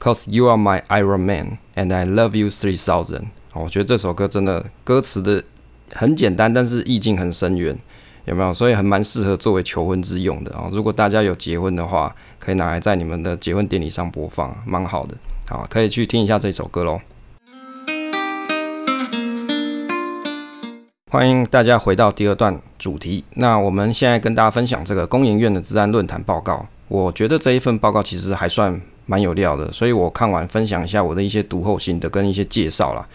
[0.00, 3.26] cause you are my Iron Man, and I love you three thousand.
[3.52, 5.44] 我觉得这首歌真的歌词的
[5.92, 7.78] 很简单，但是意境很深远，
[8.24, 8.54] 有没有？
[8.54, 10.68] 所以很蛮适合作为求婚之用的啊！
[10.72, 15.16] 如果大家有结婚的话，可以拿来在你们的结婚典礼上播放，蛮好的。
[15.48, 17.00] 好，可以去听一下这首歌喽。
[21.10, 23.24] 欢迎大家回到第二段主题。
[23.34, 26.64] 那我们现在跟大家分享这个工研院的治安论坛报告。
[26.88, 33.06] 我觉得这一份报告其实还算蛮有料的，所以我看完分享一下我的一些读后心得跟一些介绍啦。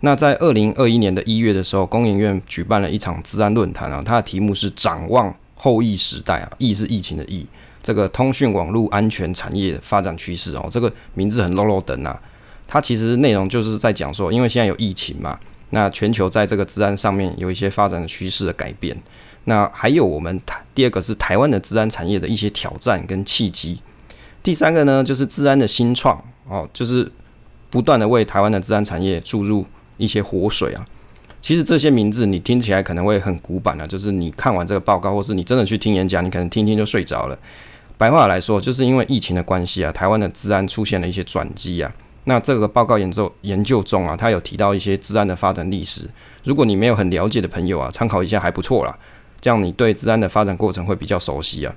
[0.00, 7.44] 那在二零二一年的一月的时候，工研院举办了一场治安论坛啊，它的题目是“展望后疫时代”啊，疫是疫情的疫，
[7.82, 12.16] 这个通讯网络安全产业发展趋势哦，这个名字很 low low 等啊，
[12.68, 15.36] 它其实内容就是在讲说，因为现在有疫情嘛，
[15.70, 18.96] 那全球在这个治安上面有一些发展的趋势的改变，
[19.46, 23.82] 那还有我们台第二个是台湾的治安产业的一些挑战跟契机，
[24.44, 27.10] 第三个呢就是治安的新创哦，就是
[27.68, 29.66] 不断的为台湾的治安产业注入。
[29.98, 30.86] 一些活水啊，
[31.42, 37.38] 其实这些名字你听起来可能会很古板啊，就是你看完这个报告，或是你真的去听演讲，你可能听听就睡着了。
[37.96, 41.92] 白话来说，就是因为疫情的关系啊，台湾的治安出现了一些转机啊。
[42.24, 46.08] 那这个报告研究研究中啊，它有提到一些治安的发展历史。
[46.44, 48.96] 如果你没有很了解的朋友啊，参考一下还不错啦。
[49.40, 51.74] 这样你对治安的发展过程会比较熟悉啊。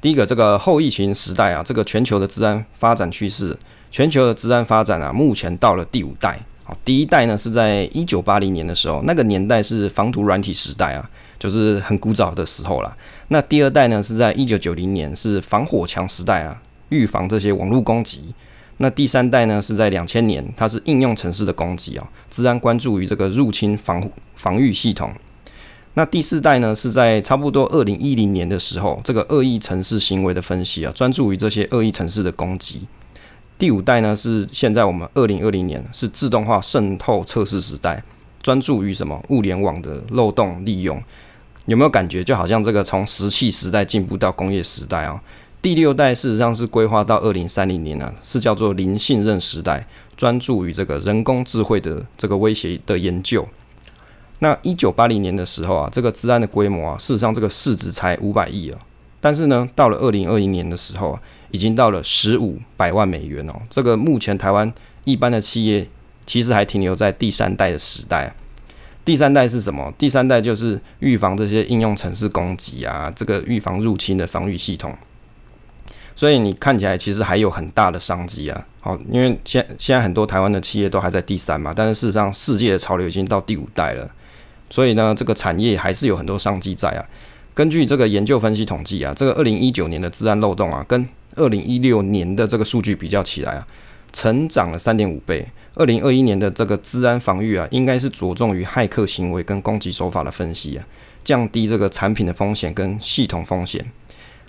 [0.00, 3.56] 第一个，这个后疫情时代啊，这个全球的治安发展趋势，
[3.90, 6.40] 全球的治安发展啊，目前到了第五代。
[6.66, 12.96] 好，第一代呢是在一九八零年的时候，那个年代是防毒软体时代啊，就是很古早的时候啦。
[13.28, 18.34] 那第二代呢是在一九九零年，是防火墙时代啊，预防这些网络攻击。
[18.78, 25.12] 那第三代呢是在两千年，它是应用城市的攻击啊，治安关注于这个入侵防防御系统。
[25.92, 32.86] 那第四代呢是在差不多二零一零年的时候，这个恶意城市行为的分析啊，专注于这些恶意城市的攻击。
[33.56, 38.02] 第五代呢是现在我们二零二零年是自动化渗透测试时代，
[38.42, 41.00] 专注于什么物联网的漏洞利用，
[41.66, 45.22] 有没有感觉就好像这个从石器时代进步到工业时代啊？
[45.62, 49.86] 第六代事实上是规划到二零三零年啊，是叫做零信任时代，
[50.16, 53.46] 专注于这个人工智慧的这个威胁的研究。
[54.40, 58.78] 那一九八零年的时候啊，这个治安的规模啊，事实上这个市值才五百亿啊，
[59.20, 61.22] 但是呢，到了二零二一年的时候啊。
[61.54, 65.86] 已经到了十五百万美元哦，这个目前台湾一般的企业
[66.26, 68.34] 其实还停留在第三代的时代。
[69.04, 69.94] 第三代是什么？
[69.96, 74.92] 第三代就是预防这些应用程式攻击啊，这个预防入侵的防御系统。
[76.16, 78.66] 所以你看起来其实还有很大的商机啊。
[78.80, 84.10] 好，因为现现在很多台湾的企业都还在第三嘛，但是事实上世界的潮流已经到第五代了。
[84.68, 87.04] 所以呢，这个产业还是有很多商机在啊。
[87.54, 93.66] 根据这个研究分析统计啊，这个二零一九年的治安漏洞啊，跟二零一六年的这个数据比较起来啊，
[94.12, 95.46] 成长了三点五倍。
[95.76, 100.84] 二零二一年的这个治安防御啊，应该是着重于骇客行为跟攻击手法的分析啊，
[101.22, 103.84] 降低这个产品的风险跟系统风险。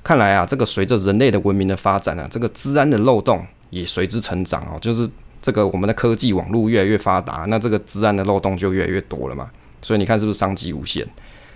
[0.04, 4.80] 看来啊，这个随着人类的文明的发展啊，这个治安的漏洞也随之成长哦。
[4.82, 5.08] 就是
[5.44, 9.50] 这个我们的科技网络越来越发达，那这个治安的漏洞就越来越多了嘛。
[9.82, 11.08] 所以你看是不是商机无限？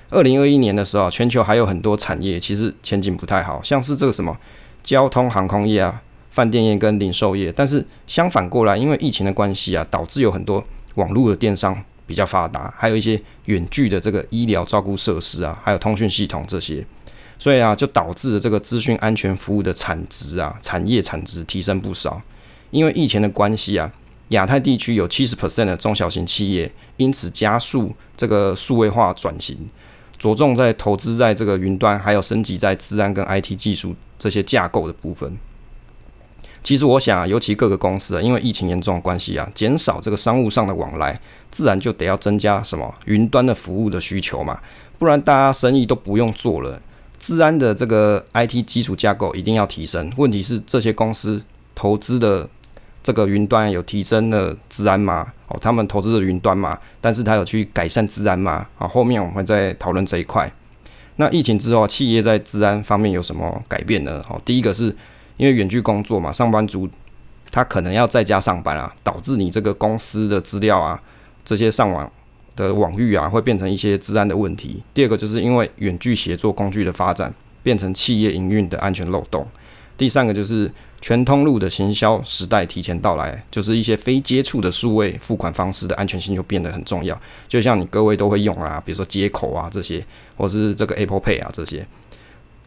[0.10, 4.38] 二零二一年的时候，全球还有很多产业其实前景不太好，像是这个什么
[4.84, 6.02] 交通航空业啊。
[6.32, 16.86] 饭店业跟零售业，但是相反过来，因为疫情的关系啊，导致有很多网络的电商比较发达，还有一些远距的这个医疗照顾设施啊，还有通讯系统这些，
[17.40, 22.22] 所以啊，就导致了这个资讯安全服务的产值啊，产业产值提升不少。
[22.70, 23.92] 因为疫情的关系啊，
[24.30, 29.58] 亚太地区有七十 percent 的中小型企业因此加速这个数位化转型，
[30.20, 35.38] 着重在投资在这个云端，还有升级在治安跟 IT 技术这些架构的部分。
[36.62, 44.60] 其实我想啊，尤其各个公司啊，因为疫情严重的关系啊，减少这个商务上的往来，自然就得要增加什么云端的服务的需求嘛，
[44.98, 46.82] 不然大家生意都不用做了。
[47.18, 50.12] 治安的这个 IT 基础架构一定要提升。
[50.18, 51.42] 问题是这些公司
[51.74, 52.50] 投资的
[53.04, 55.32] 这个云端有提升了治安吗？
[55.48, 58.68] 哦，他们投资的云端嘛，但是他有去改善治安吗？
[58.78, 60.52] 啊，后面我们会再讨论这一块。
[61.16, 64.24] 那疫情之后，企业在治安方面有什么改变呢？
[64.28, 64.96] 好，第一个是。
[65.40, 66.86] 因为远距工作嘛，上班族
[67.50, 71.02] 他可能要在家上班啊，导致你这个公司的资料啊，
[71.46, 72.12] 这些上网
[72.58, 74.84] 的网域啊，会变成一些治安的问题。
[74.94, 77.34] 第二个就是因为远距协作工具的发展，
[77.64, 79.48] 变成企业营运的安全漏洞。
[79.98, 80.70] 第三个就是
[81.02, 87.20] 全通路的行销时代提前到来，就是一些非接触的数位付款方式的安全性就变得很重要。
[87.48, 91.86] 就像你各位都会用啊，比如说接口啊这些，或是这个 Apple Pay 啊这些。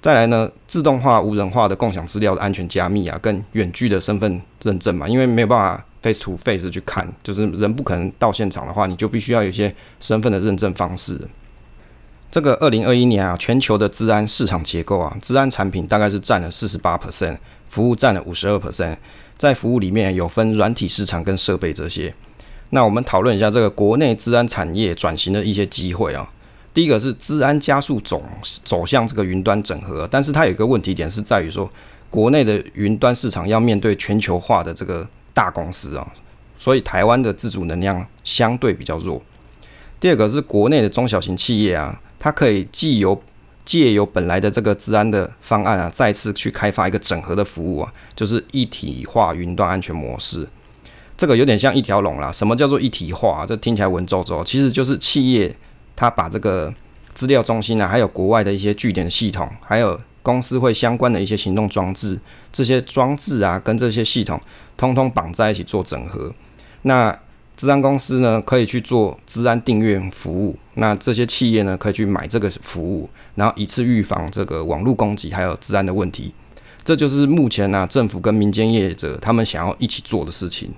[0.01, 11.21] 再来呢，自动化、无人化的共享资料的安全加密啊，跟远距的身份认证嘛，因为没有办法 face to face 去看，就是人不可能到现场的话，你就必须要有一些身份的认证方式。
[12.33, 17.37] 这个二零二一年啊，全球的治安市场结构啊，治安产品大概是占了四十八 percent，
[17.73, 18.95] 服务占了五十二 percent，
[19.39, 22.15] 在服务里面有分软体市场跟设备这些。
[22.69, 26.31] 那我们讨论一下这个国内治安产业转型的一些机会啊。
[26.75, 28.23] 第一个是治安加速走
[28.63, 31.71] 走向这个云端整合，但是它有一个问题点是在于说，
[32.11, 36.07] 国内的云端市场要面对全球化的这个大公司啊，
[36.59, 39.23] 所以台湾的自主能量相对比较弱。
[39.99, 43.19] 第二个是国内的中小型企业啊，它可以既有
[43.65, 50.49] 借由本来的这个治安的方案啊，再次去开发一个整合的服务啊，就是一体化云端安全模式。
[51.17, 52.33] 这个有点像一条龙啦。
[52.33, 53.45] 什么叫做一体化？
[53.47, 55.55] 这听起来文绉绉，其实就是企业。
[55.95, 56.73] 他把这个
[57.15, 62.19] 资料中心啊，还有国外的一些据点系统，还有公司会相关的一些行动装置，
[62.51, 64.41] 这些装置啊，跟这些系统
[64.77, 66.33] 通通绑在一起做整合。
[66.83, 67.17] 那
[67.57, 70.57] 治安公司呢，可以去做治安订阅服务。
[70.75, 76.33] 那这些企业呢，可以去买这个服务，然后一次预防这个网络攻击还有治安的问题。
[76.85, 80.71] 这就是目前呢，政府跟民间业者他们想要一起做的事情。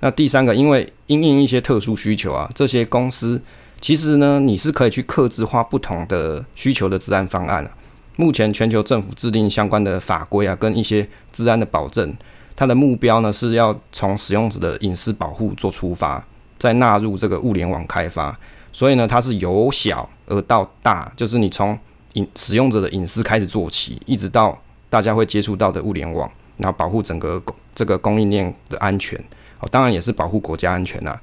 [0.00, 3.40] 那第三个，因为因应一些特殊需求啊，这些公司。
[3.80, 7.70] 其实呢，你是可以去克制化不同的需求的治安方案啊
[8.14, 12.14] 目前全球政府制定相关的法规啊，跟一些治安的保证，
[12.54, 16.24] 它的目标呢是要从使用者的隐私保护做出发，
[16.58, 18.38] 再纳入这个物联网开发。
[18.72, 21.76] 所以呢，它是由小而到大，就是你从
[22.14, 27.42] 隐使用者的隐私开始做起，一直到大家会接触到的物联网，然后保护整个
[27.74, 29.18] 这个供应链的安全。
[29.60, 31.18] 哦，当然也是保护国家安全呐。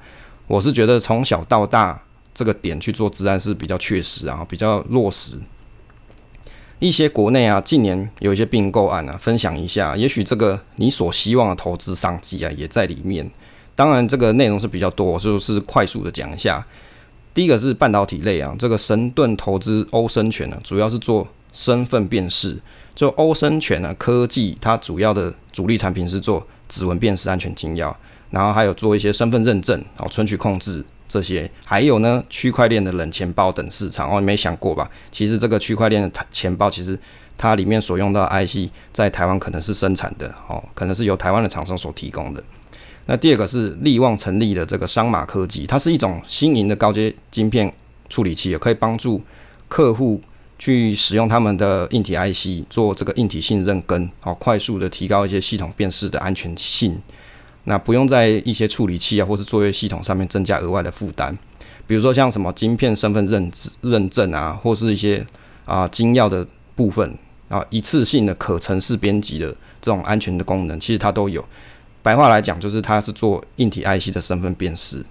[0.47, 2.01] 我是觉得从小到大。
[2.31, 5.37] 这个点去做治安是比较确实啊，比较落实。
[6.77, 13.29] 一些国内啊，近年有一些并购案啊，分享一下，也许这个你所希望的投资商机啊，也在里面。
[13.75, 16.65] 当然，这个内容是比较多，就是快速的讲一下。
[17.39, 22.59] 第一个是半导体类啊，这个神盾投资欧生全呢，主要是做身份辨识。
[22.93, 27.95] 就欧生全呢科技，它主要的主力产品是做指纹辨识安全金钥，
[28.31, 30.83] 然后还有做一些身份认证，哦存取控制。
[31.07, 34.91] 这些还有呢，区块链的冷钱包等市场哦，你没想过吧？
[35.09, 36.99] 其实这个区块链的钱包，其实
[37.37, 42.43] 它里面所用到的 IC 在台湾可能是生产的哦，可能是由台湾的厂商所提供的。
[43.05, 47.73] 那第二个是力旺成立的这个商马科技，它是一种新颖的高阶晶片
[48.07, 49.21] 处理器，也可以帮助
[49.67, 50.21] 客户
[50.59, 57.01] 去使用他们的硬体 IC 做这个硬体信任跟好快速的提高一些系统辨识的安全性。
[57.65, 61.35] 那不用在一些处理器啊，或是作业系统上面增加额外的负担，
[61.85, 65.25] 比如说像什么晶片身份认认证啊，或是一些
[65.65, 67.15] 啊精要的部分
[67.47, 69.47] 啊，一次性的可程式编辑的
[69.81, 71.43] 这种安全的功能，其实它都有。
[72.01, 75.05] 白话来讲，就是它是做硬体 IC 的身份辨识。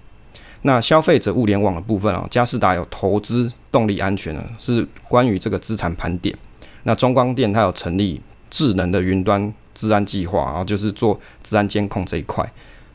[0.63, 6.35] 那消费者物联网的部分啊，嘉士达有投资动力安全呢，是关于这个资产盘点。
[6.83, 12.51] 那中光电它有成立智能的云端治安计划，然后就是做治安监控这一块。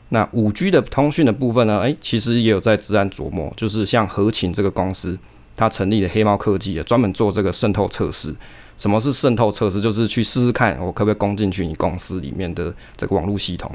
[0.09, 5.17] 那五 G 的通讯的部分呢，诶，其实也有在治安琢磨，就是像和勤这个公司，
[5.57, 8.35] 它成立的黑猫科技啊，专门做这个渗透测试。
[8.77, 9.79] 什么是渗透测试？
[9.79, 13.71] 就是去试试看，我可不可以攻进去你公司里面的这个网络系统。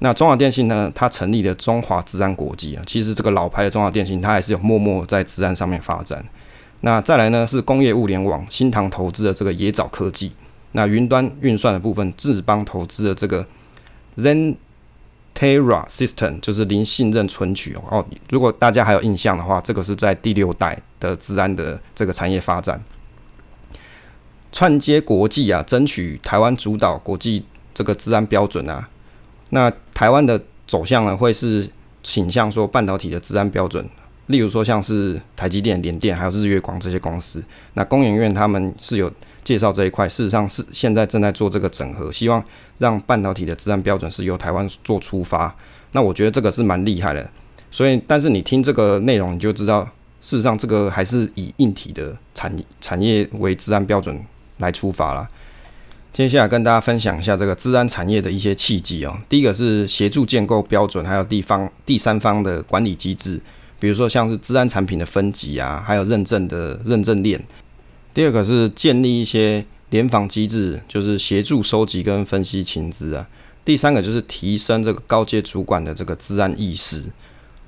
[0.00, 0.92] 那中华电信呢？
[0.94, 6.22] 它成立的中华治安国际啊，其实这个老牌的中华电信，它还是有默默在治安上面发展。
[6.82, 10.32] 那再来呢，是工业物联网，新唐投资的这个野枣科技。
[10.72, 13.46] 那云端运算的部分，智邦投资的这个
[14.18, 14.56] Zen
[15.34, 18.04] Terra System，就是零信任存取哦。
[18.28, 22.78] 如果大家还有印象的话，这个是在第六代的治安的这个产业发展。
[24.56, 28.88] 串接国际啊，争取台湾主导国际这个治安标准啊。
[29.50, 31.68] 那台湾的走向呢，会是
[32.02, 33.86] 倾向说半导体的治安标准，
[34.28, 37.44] 例如说像是台积电、联电还有日月光这些公司。
[37.74, 39.12] 那工研院他们是有
[39.44, 42.42] 介绍这一块，事实上是现在正在做这个整合，希望
[42.78, 45.54] 让半导体的治安标准是由台湾做出发。
[45.92, 47.28] 那我觉得这个是蛮厉害的。
[47.70, 49.84] 所以，但是你听这个内容，你就知道，
[50.22, 54.18] 事实上这个还是以硬体的产产业为治安标准
[54.58, 55.28] 来出发了。
[56.12, 59.18] 接下来跟大家分享一下这个治安产业的一些契机哦。
[59.28, 63.38] 第一个是协助建构标准，还有地方第三方的管理机制，
[63.78, 67.44] 比如说像是治安产品的分级啊，还有认证的认证链。
[68.14, 73.28] 第二个是建立一些联防机制，就是协助收集跟分析情资啊。
[73.62, 77.04] 第三个就是提升这个高阶主管的这个治安意识，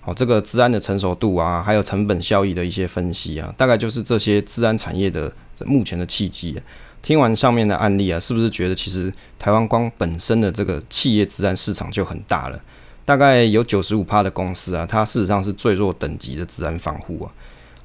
[0.09, 5.31] 哦，这个治安的成熟度啊，还有成本效益的一些分析啊，大概就是这些治安产业的
[5.67, 6.59] 目前的契机。
[7.03, 12.59] 听完上面的案例啊，是不是觉得其实台湾光本身的这个企业治安市场就很大了？
[13.05, 17.29] 大概有九十五趴的公司啊，它事实上是最弱等级的治安防护啊。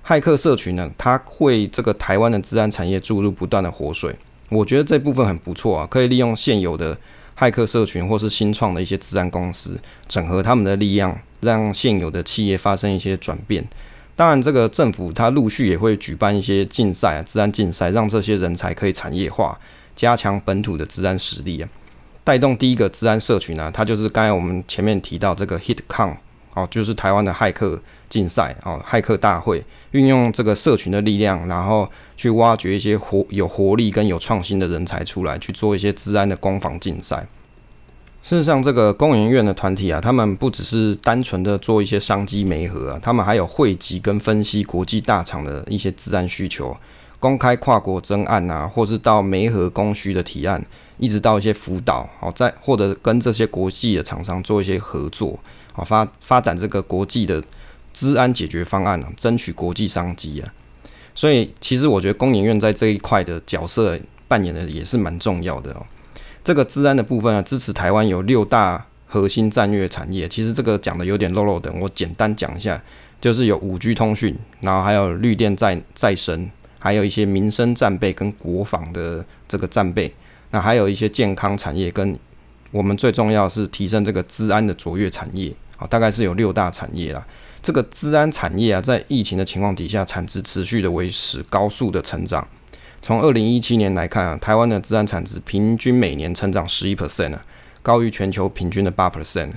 [0.07, 4.15] 骇客社群呢，它会这个台湾的治安产业注入不断的活水。
[4.47, 6.97] 我觉得这部分很不错啊，可以利用现有的
[7.37, 13.63] 骇客社群或是新创的一些治安公司，整合他们的力量，让现有的企业发生一些转变。
[14.15, 19.59] 当然，这个政府它陆续也会举办一些竞赛啊，治安竞赛，让这些人才可以产业化，
[19.95, 21.67] 加强本土的治安实力啊，
[22.23, 26.15] 带动第一个治安社群呢，它就是刚才我们前面提到这个 HitCon
[26.53, 37.25] 哦，就是台湾的骇客竞赛哦，骇客大会，运用这个社群的力量，然后去挖掘一些活有活力跟有创新的人才出来，去做一些治安的攻防竞赛。
[38.23, 46.73] 事实上，这个工研院的团体啊，他们不只是单纯的做一些商机媒合啊，他们还有汇集跟分析国际大厂的一些治安需求，
[47.19, 50.65] 公开跨国征案啊，或是到媒合供需的提案，
[50.97, 55.37] 一直到一些辅导，好在或者跟这些国际的厂商做一些合作，
[55.73, 57.43] 好发发展这个国际的
[57.93, 60.47] 治安解决方案啊，争取国际商机啊。
[61.13, 65.85] 所以，其实我觉得工研院在这一块的角色扮演的也是蛮重要的哦。
[66.43, 70.27] 这个治安的部分啊，支持台湾有六大核心战略产业。
[70.27, 72.81] 其实这个讲的有点漏漏的，我简单讲一下，
[73.21, 80.13] 就是有五 G 通讯，然后还有绿电再再生，还有一些民生战备跟国防的这个战备，
[80.51, 82.19] 那还有一些健康产业跟
[82.71, 85.53] 我们最重要是提升这个治安的卓越产业。
[85.77, 87.25] 啊，大概是有六大产业啦。
[87.61, 92.47] 这个治安产业啊，在疫情的情况底下，产值持续的维持高速的成长。
[93.03, 97.45] 从二零一七年来看啊，台湾的资产产值平均每年成长十一 percent 啊，
[97.81, 99.49] 高于全球平均的八 percent。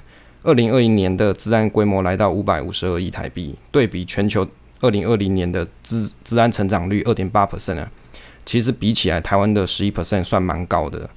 [0.42, 4.44] 二零二一年的资产规模来到五百五十二亿台币，对比全球
[4.80, 7.88] 二零二零年的资资产成长率二点八 percent 啊，
[8.44, 11.09] 其实比起来台湾的十一 percent 算蛮高的。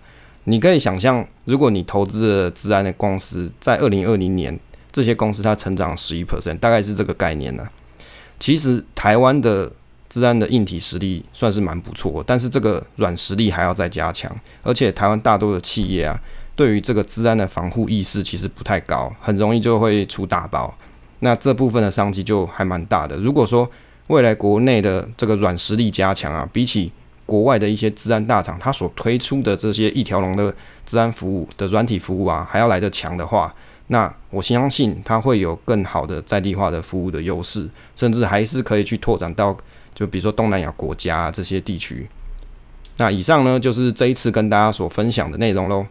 [0.44, 4.60] 你可以想象，如果你投资的治安的公司在二零二零年
[4.92, 7.68] 这些公司它成长十一 percent，大概是这个概念呢。
[8.38, 9.72] 其实台湾的。
[10.10, 14.36] 治安的硬体实力算是蛮不错，但是这个软实力还要再加强。
[14.64, 16.20] 而且台湾大多的企业啊，
[16.56, 20.76] 对于这个治安的防护意识其实不太高，很容易就会出大包。
[21.20, 23.16] 那这部分的商机就还蛮大的。
[23.18, 23.70] 如果说
[24.08, 26.92] 未来国内的这个软实力加强啊，比起
[27.28, 30.52] 国外的一些治安大厂，它所推出的这些一条龙的
[30.88, 33.54] 治安服务的软体服务啊，还要来得强的话，
[33.88, 39.56] 那我相信它会有更好的在地化的服务的优势，甚至还是可以去拓展到。
[40.00, 42.08] 就比如说东南亚国家这些地区，
[43.00, 45.86] 那以上呢就是这一次跟大家所分享的内容喽。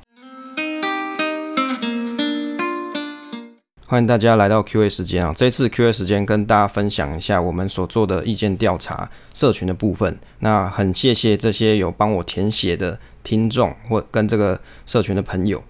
[3.86, 5.34] 欢迎大家来到 Q&A 时间啊！
[5.36, 10.18] 这次 Q&A 时间跟大家分享一下我们所做的意见调查社群的部分。
[10.38, 15.62] 那很谢谢这些有帮我填写的听众或跟这个社群的朋友。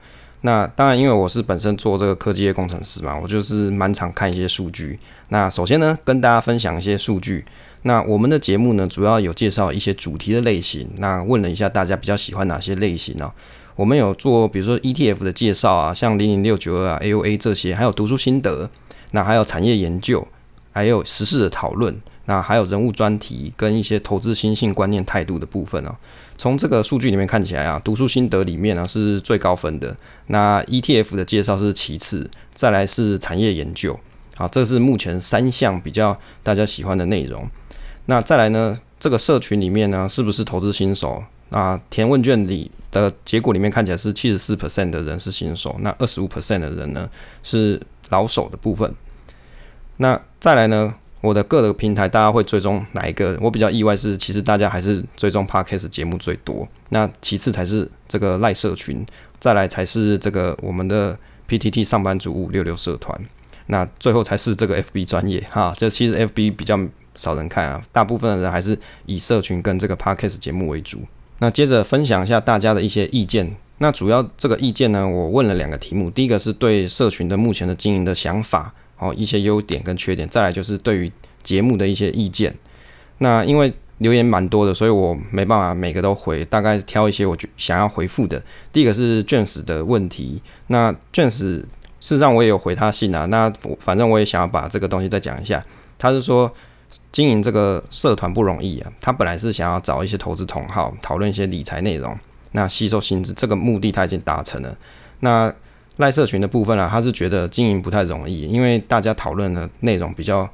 [0.43, 4.97] 那当然，因为我是本身做这个科技业工程师嘛，我就是蛮常看一些数据。
[5.31, 7.45] 那首先呢，跟大家分享一些数据。
[7.89, 10.87] 那我们的节目呢，主要有介绍一些主题的类型。
[10.99, 13.33] 那问了一下大家比较喜欢哪些类型呢？
[13.77, 18.69] 我们有做，比如说 ETF 的介绍啊，像零零六九二啊、AOA 这些，还有读书心得，
[19.13, 20.29] 那还有产业研究，
[20.71, 25.97] 还有时事的讨论，那还有人物专题跟一些投资心性观念态度的部分啊。
[26.37, 29.97] 从这个数据里面看起来啊，读书心得里面呢是最高分的。
[30.27, 33.99] 那 ETF 的介绍是其次，再来是产业研究。
[34.37, 37.49] 好，这是目前三项比较大家喜欢的内容。
[38.11, 41.23] 那再来呢，这个社群里面呢，是不是投资新手？
[41.51, 47.09] 那填问卷里的结果里面看起来是七十四 percent 的人是新手，那二十五 percent 的人呢
[47.43, 48.95] 是老手的部分。
[49.99, 50.95] 那再来呢？
[51.21, 53.37] 我的各个平台，大家会追踪哪一个？
[53.41, 56.67] 我比较意外是，其实大家还是追踪 Podcast 节目最多。
[56.91, 59.05] 那其次才是这个赖社群，
[59.41, 63.21] 再来才是这个我们的 PTT 上班族五六六社团。
[63.67, 65.75] 那最后才是这个 FB 专业哈。
[65.77, 66.79] 这其实 FB 比较
[67.19, 71.03] 少人看啊，大部分的人还是以社群跟这个 Podcast 节目为主。
[71.41, 73.55] 那接着分享一下大家的一些意见。
[73.77, 78.73] 那主要这个意见呢，我问了两个题目，第一个是对社群的目前的经营的想法。
[79.01, 81.13] 哦，一些优点跟缺点，再来就是对于
[81.45, 82.53] 节目的一些意见。
[83.19, 88.43] 那因为留言蛮多的，所以我没办法每个都回，大概挑一些我想要回复的。
[88.73, 91.59] 第一个是卷史的问题，那卷史
[92.01, 93.25] 事实上我也有回他信啊。
[93.27, 93.49] 那
[93.79, 95.65] 反正我也想要把这个东西再讲一下。
[95.97, 96.53] 他是说
[97.13, 102.17] 经营这个社团不容易啊，他本来是想要找一些投资同好讨论一些理财内容，
[102.53, 104.77] 那吸收薪资这个目的他已经达成了。
[105.21, 105.53] 那
[105.97, 110.49] 赖社群的部分啊，他是觉得经营不太容易，因为大家讨论的内容比较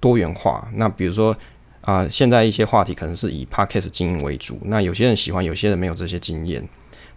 [0.00, 0.66] 多元化。
[0.74, 1.36] 那比如说
[1.82, 6.66] 啊，现在一些话题可能是以 podcast 经营为主，那有些人喜欢，有些人没有这些经验。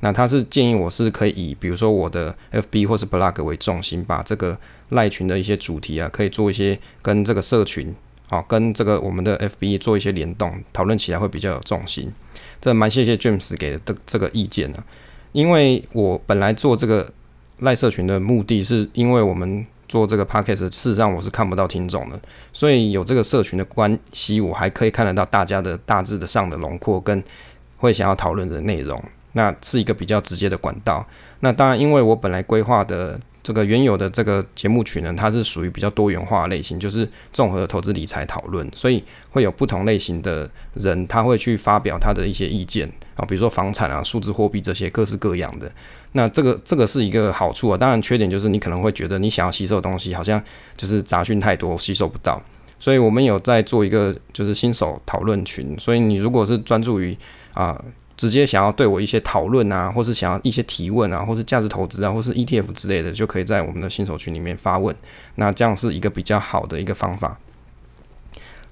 [0.01, 4.57] 那他是建议我是可以以比如说我的 FB 或是 blog 为重心，把这个
[4.89, 7.93] 赖群的一些主题啊，可以做一些跟这个社群
[8.30, 12.12] 好，跟这个我们的 FB 做一些联动，讨论起来会比较有重心。
[12.62, 14.84] 这蛮谢谢 James 给的这个意见呢，
[15.32, 17.12] 因为我本来做这个。
[17.62, 22.18] 赖社群的目的是因为我们做这个 podcast，事实上我是看不到听众的，
[22.54, 27.22] 所以有这个社群的关系，我还可以看得到大家的大致的上的轮廓跟
[27.76, 29.04] 会想要讨论的内容，
[29.34, 31.06] 那是一个比较直接的管道。
[31.42, 33.20] 那当然，因为我本来规划的
[33.50, 45.72] 这个原有的这个节目群呢，它是属于比较多元化类型，就是综合投资理财讨论，所以会有不同类型的人，他会去发表他的一些意见啊，比如说房产啊、数字货币这些各式各样的。
[46.12, 50.39] 那这个这个是一个好处啊，当然缺点就是你可能会觉得你想要吸收的东西好像
[50.78, 52.39] 就是杂讯太多，吸收不到。
[52.80, 57.18] 所以我们有在做一个就是新手讨论群，所以你如果是专注于
[57.56, 57.84] 啊
[58.20, 64.93] 直接想要对我一些讨论啊，或是想要一些提问啊，或是价值投资啊，或是 ETF 之类的，就可以在我们的新手群里面发问。
[65.36, 67.38] 那这样是一个比较好的一个方法。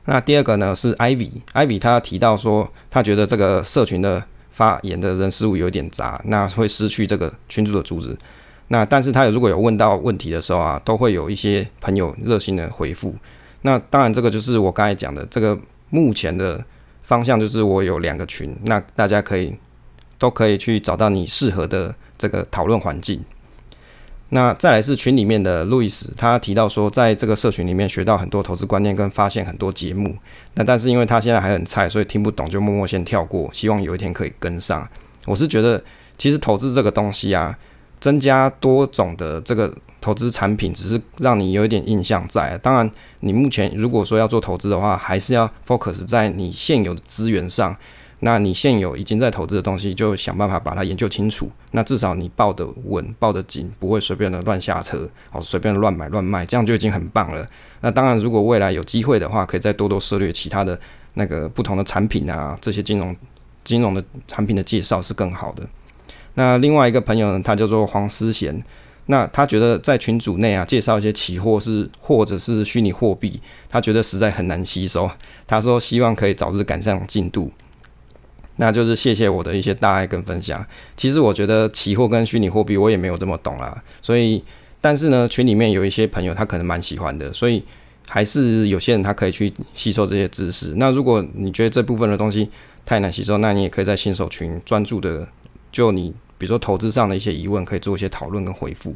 [0.03, 4.25] 那第二个呢是 Ivy，Ivy 他提到说他觉得这个社群的。
[4.57, 8.17] 发言的人事物有点杂，那会失去这个群主的主旨。
[8.69, 13.13] 那但是他如果有问到问题的时候啊，都会有一些朋友热心的回复。
[13.61, 15.55] 那当然这个就是我刚才讲的这个
[15.91, 16.59] 目前的
[17.07, 19.55] 方向，就是我有两个群，那大家可以
[20.19, 23.23] 都可以去找到你适合的这个讨论环境。
[24.31, 30.17] 那再来是群里面的路易斯，他提到说，在这个社群里面学到很多投资观念，跟发现很多节目。
[30.55, 33.49] 那但是因为他现在还很菜，所以听不懂就默默先跳过。
[33.53, 34.85] 希望有一天可以跟上。
[35.25, 35.81] 我是觉得，
[36.17, 37.57] 其实投资这个东西啊，
[38.01, 39.73] 增加多种的这个
[40.07, 42.57] 投资产品，只是让你有一点印象在。
[42.59, 42.89] 当然，
[43.19, 47.75] 你目前如果说要做投资的话，还是要 focus 在你现有的资源上。
[48.21, 51.51] 那你现有已经在投资的东西，就想办法把它研究清楚。
[51.71, 57.45] 那至少你抱得稳、抱得紧，不会随便的乱下车，哦，随便的乱买乱卖，这样就已经很棒了。
[57.81, 60.79] 那当然，如果未来有机会的话，可以再多多涉猎其他的
[61.15, 63.13] 那个不同的产品啊，这些金融
[63.65, 65.63] 金融的产品的介绍是更好的。
[66.35, 68.63] 那另外一个朋友呢，他叫做黄思贤，
[69.07, 75.09] 那他觉得在群组内啊，介绍一些期货是或者是虚拟货币，他觉得实在很难吸收。
[75.47, 77.51] 他说希望可以早日赶上进度。
[78.57, 80.65] 那就是谢谢我的一些大爱跟分享。
[80.95, 84.43] 其实我觉得期货跟虚拟货币我也没有这么懂啦，所以
[84.81, 87.63] 但是呢，群里面有一些朋友他可能蛮喜欢的，所以
[88.07, 90.73] 还是有些人他可以去吸收这些知识。
[90.77, 92.49] 那如果你觉得这部分的东西
[92.83, 95.27] 太难吸收，那你也可以在新手群专注的
[95.71, 98.95] 就你比如说投资上的一些疑问，可以做一些讨论跟回复。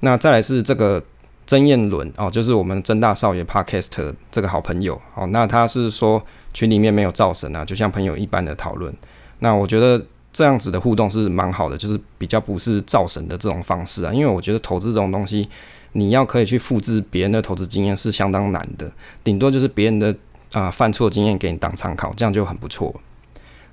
[0.00, 1.02] 那再来是这个
[1.46, 6.22] 曾燕伦哦，就是我们曾大少爷 Podcast 这个好朋友哦，那他是说。
[6.52, 8.92] 群里面没有造神啊，就像朋友一般的讨论。
[9.38, 14.12] 那我觉得这样子的互动是蛮好的，就是比较不是造神的这种方式啊。
[14.12, 15.48] 因为我觉得投资这种东西，
[15.92, 18.90] 你要可以去复制别人的投资经验是相当难的，
[19.22, 20.12] 顶多就是别人的
[20.50, 22.92] 啊犯错经验给你当参考，这样就很不错。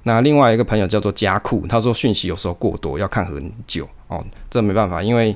[0.08, 4.24] 那另外一个朋友叫做加库，他说讯息有时候过多，要看很久哦。
[4.50, 5.36] 这没办法，因为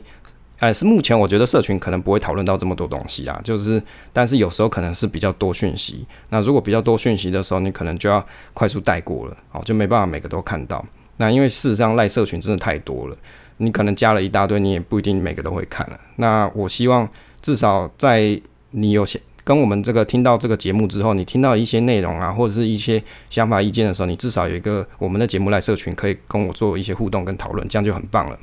[0.60, 6.08] 哎是目前我觉得社群可能不会讨论到这么多东西啊，就是但是有时候可能是比较多讯息。
[6.30, 10.84] 那如果比较多讯息的时候，你可能就要快速带过了，哦，就没办法每个都看到。
[11.18, 13.18] 那因为事实上赖社群真的太多了，
[13.58, 16.00] 你可能加了一大堆，你也不一定每个都会看了。
[16.16, 17.06] 那我希望
[17.42, 19.20] 至少在你有些。
[19.44, 28.38] 跟我们这个听到这个节目之后，你听到一些内容啊，或者是一些想法意见的时候，你至少有一个我们的节目来社群，可以跟我做一些互动跟讨论，这样就很棒了。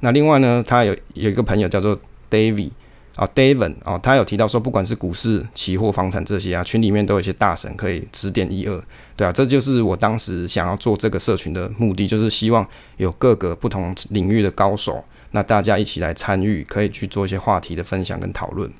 [0.00, 1.98] 那另外呢，他有有一个朋友叫做
[2.30, 2.70] David
[3.16, 8.84] 啊，David 啊，他有提到说，不管是股市、期货、房产这些啊，群里面都有一些大神可以指点一二，
[9.16, 12.66] 对啊，这就是我当时想要做这个社群的目的，就是希望
[12.98, 18.70] 有各个不同领域的高手，那大家一起来参与，可以去做一些话题的分享跟讨论。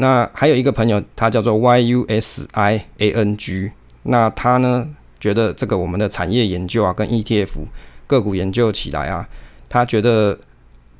[0.00, 3.72] 那还有一个朋友，他叫做 Y U S I A N G。
[4.04, 4.88] 那他呢，
[5.20, 7.48] 觉得这个我们的产业研究啊，跟 ETF
[8.06, 9.28] 个股研究起来啊，
[9.68, 10.38] 他觉得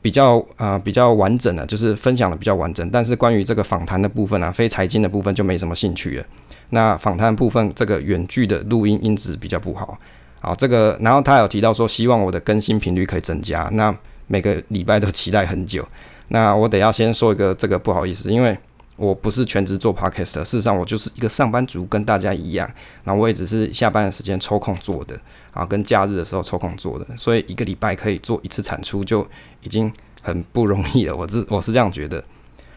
[0.03, 2.91] 比较啊比较完整的，就是分享的比较完整。
[2.91, 6.25] 但是关于这个访谈的部分啊，非财经的部分就没什么兴趣了。
[6.71, 9.97] 那访谈部分这个远距的录音音质比较不好。
[10.41, 13.69] 好，这个然后他有提到说，希望我的更新频率可以增加。
[13.73, 13.97] 那
[14.27, 15.87] 每个礼拜都期待很久。
[16.29, 18.59] 那我得要先说一个这个不好意思，因为。
[18.99, 22.69] 我不是全职做 podcast，事实上我就是一个上班族，跟大家一样。
[23.05, 25.19] 那我也只是下班的时间抽空做的，
[25.53, 27.07] 啊，跟假日的时候抽空做的。
[27.17, 29.25] 所以一个礼拜可以做一次产出，就
[29.63, 29.91] 已经
[30.21, 31.15] 很不容易了。
[31.15, 32.23] 我是我是这样觉得。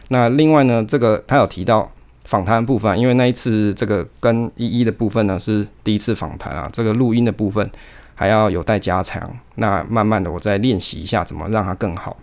[0.08, 1.90] 那另外呢，这个他有提到
[2.24, 7.68] 访谈部分，因为那一次这个跟一一的部分呢是第一次访谈啊，这个录音的部分
[8.14, 9.28] 还要有待加强。
[9.56, 12.16] 那慢慢的我再练习一下，怎么让它更好。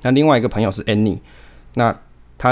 [0.00, 1.18] 那另外一个朋友是 Annie，
[1.74, 1.94] 那。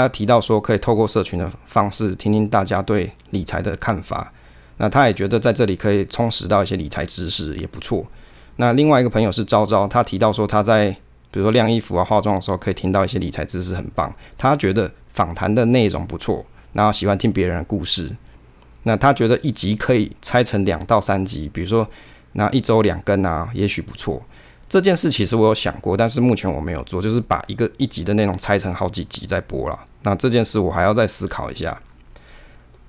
[0.01, 4.31] 他提到说，可以透过社群的方式听听大家对理财的看法。
[4.77, 8.03] 那他也觉得在这里可以充实到一些理财知识，也不错。
[8.55, 10.89] 那另外一个朋友是昭昭，他提到说他在
[11.29, 14.11] 比如说晾衣服啊、化妆的时候可以听到一些理财知识，很棒。
[14.35, 18.09] 他觉得访谈的内容不错，然后喜欢听别人的故事。
[18.81, 21.87] 那他觉得一集可以拆成两到三集，比如说
[22.31, 24.21] 那一周两更啊，也许不错。
[24.67, 29.79] 这件事其实我有想过，但是目前我没有做，就是把一个一集的内容拆成好几集再播了。
[30.01, 31.79] 那这件事我还要再思考一下。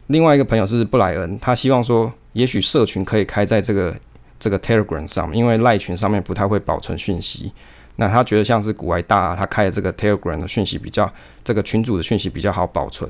[0.06, 3.94] 另外一个朋友是布莱恩，他希望说，也许社群可以开在这个
[4.38, 7.52] 这个 Telegram 上，因为赖群上面不太会保存讯息。
[7.96, 11.12] 那他觉得像是古埃大，他开的这个 Telegram 的讯息比较，
[11.44, 13.08] 这个群主的讯息比较好保存。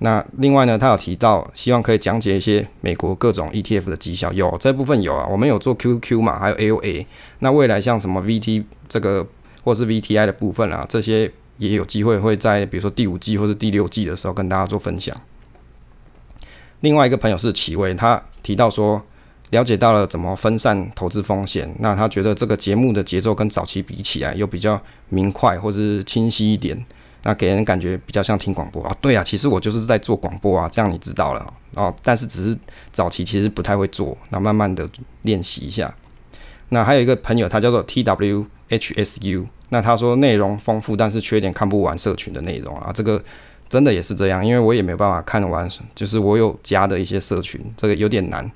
[0.00, 7.06] 那另外呢，他有提到希望可以讲解一些美国各种 ETF 的绩效，有这部分有啊，我们有做 QQ 嘛，还有 AOA。
[7.38, 9.26] 那未来像什么 VT 这个
[9.64, 15.16] 或是 VTI 的部分啊，这些也有机会会在比如说第五季或者第六季的时候跟大家做分享。
[16.80, 19.02] 另外一个朋友是齐威，他提到说
[19.48, 24.78] 了解到了怎么分散投资风险，那他觉得这个节目的节奏跟早期比起来又比较
[25.08, 26.84] 明快或是清晰一点。
[27.28, 31.92] 那给人感觉比较像听广播啊，对啊，其实我就是在做广播啊，这样你知道了哦。
[32.00, 32.56] 但是只是
[32.92, 34.88] 早期其实不太会做，那慢慢的
[35.22, 35.92] 练习一下。
[36.68, 43.20] 那还有一个朋友，他叫做 T W H S U，那他说内容丰富，但是缺点看不完社群的内容啊，这个
[43.68, 48.48] 真的也是这样，因为我也没有办法看完，就是我有加的一些社群，这个有点难。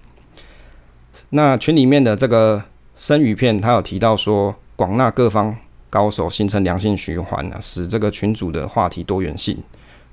[1.30, 2.62] 那群里面的这个
[2.96, 5.56] 生鱼片，他有提到说广纳各方。
[5.90, 9.58] 高手形成良性循环呢，使这个群组的话题多元性。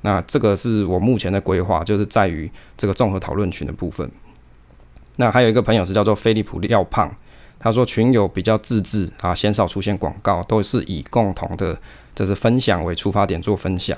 [0.02, 4.10] 那这个是我目前的规划，就是在于这个综合讨论群的部分。
[5.16, 7.12] 那还有一个朋友是叫做飞利浦廖胖，
[7.58, 11.80] 他说群友比较自制啊，鲜少出现广告，都是以共同的
[12.14, 13.98] 这是分享为出发点做分享。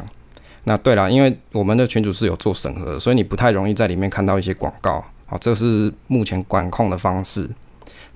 [0.64, 5.04] 那对了，因为我们的群主是有做审核，所以你不太容易在里面看到一些广告。
[5.26, 7.50] 好，这是目前管控的方式。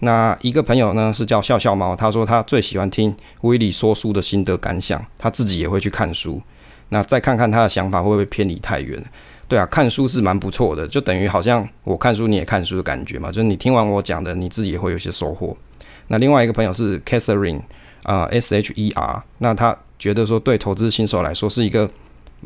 [0.03, 6.41] 那一个朋友呢是叫笑笑猫，他说他最喜欢听威利说书的心得感想，他自己也会去看书。
[6.89, 9.01] 那再看看他的想法会不会偏离太远？
[9.47, 15.55] 对啊，看书是蛮不错的，就等于好像我看书你也看书的感觉嘛，就是你听完我讲的，你自己也会有些收获。
[16.09, 17.61] 那另外一个朋友是 Catherine
[18.03, 21.89] 啊，S H E R，那他觉得说对投资新手来说是一个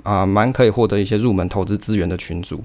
[0.04, 2.64] 啊蛮可以获得一些入门投资资源的群组。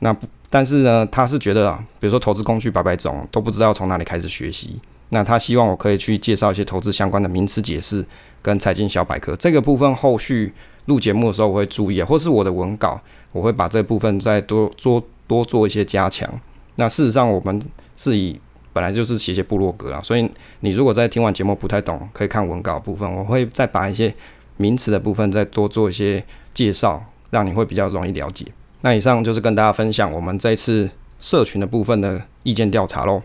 [0.00, 0.26] 那不。
[0.48, 4.78] 但是呢，他是觉得啊，比如说投资工具百百种，都不知道从哪里开始学习。
[5.08, 8.02] 那他希望我可以去介绍一些投资相关的名词解释
[8.40, 9.92] 跟财经小百科这个部分。
[9.96, 10.54] 后续
[10.86, 12.98] 录节目的时候我会注意，或是我的文稿，
[13.32, 16.28] 我会把这部分再多做多做一些加强。
[16.76, 17.60] 那事实上，我们
[17.96, 18.40] 是以
[18.72, 20.30] 本来就是写写部落格啦，所以
[20.60, 24.14] 你如果在听完节目不太懂，可以看文稿部分，我会再把一些
[24.58, 26.24] 名词的部分再多做一些
[26.54, 28.46] 介绍，让你会比较容易了解。
[28.86, 33.20] 那以上就是跟大家分享我们这次社群的部分的意见调查喽。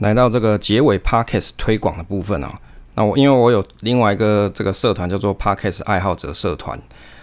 [0.00, 2.60] 来到这个结尾 Podcast 推广的部分啊，
[2.96, 6.78] 那我因为我有另外一个这个社团叫做 Podcast 爱好者社团，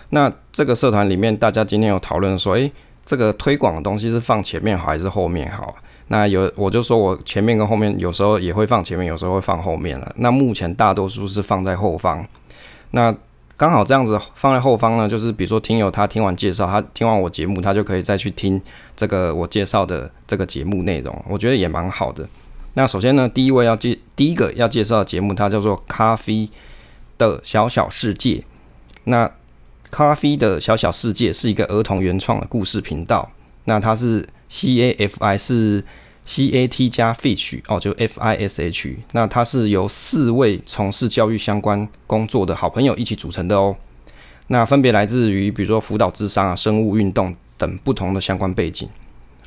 [0.10, 2.72] 那这个社团里面大家今天有讨论说，诶，
[3.06, 5.76] 这个推广的东西是放前面好还是后面好？
[6.08, 10.12] 那有我就说我前面跟后面有时候也会放前面，有时候会放后面了。
[10.18, 12.26] 那目前大多数是放在后方，
[12.90, 13.16] 那
[13.58, 18.62] 刚好这样子放在后方呢，就是比如说听友他听完介绍，他听完我节目，他就可以再去听
[18.96, 22.28] 这个我介绍的这个节目内容，我觉得也蛮好的。
[22.74, 26.50] 那首先呢，第一位要介第一个要介绍的节目，它叫做《咖啡
[27.18, 28.32] 的小小世界》。
[29.06, 29.26] 那
[29.90, 33.32] 《咖啡的小小世界》是一个儿童原创的故事频道。
[33.64, 35.82] 那它是 C A F I 是
[36.26, 38.98] C A T 加 Fish 哦，就 F I S H。
[39.14, 43.76] 那它是由四位从事教育相关工作的好朋友一起组成的哦。
[44.48, 48.90] 那分别来自于比如说辅导、智商啊、生物、运动等不同的相关背景。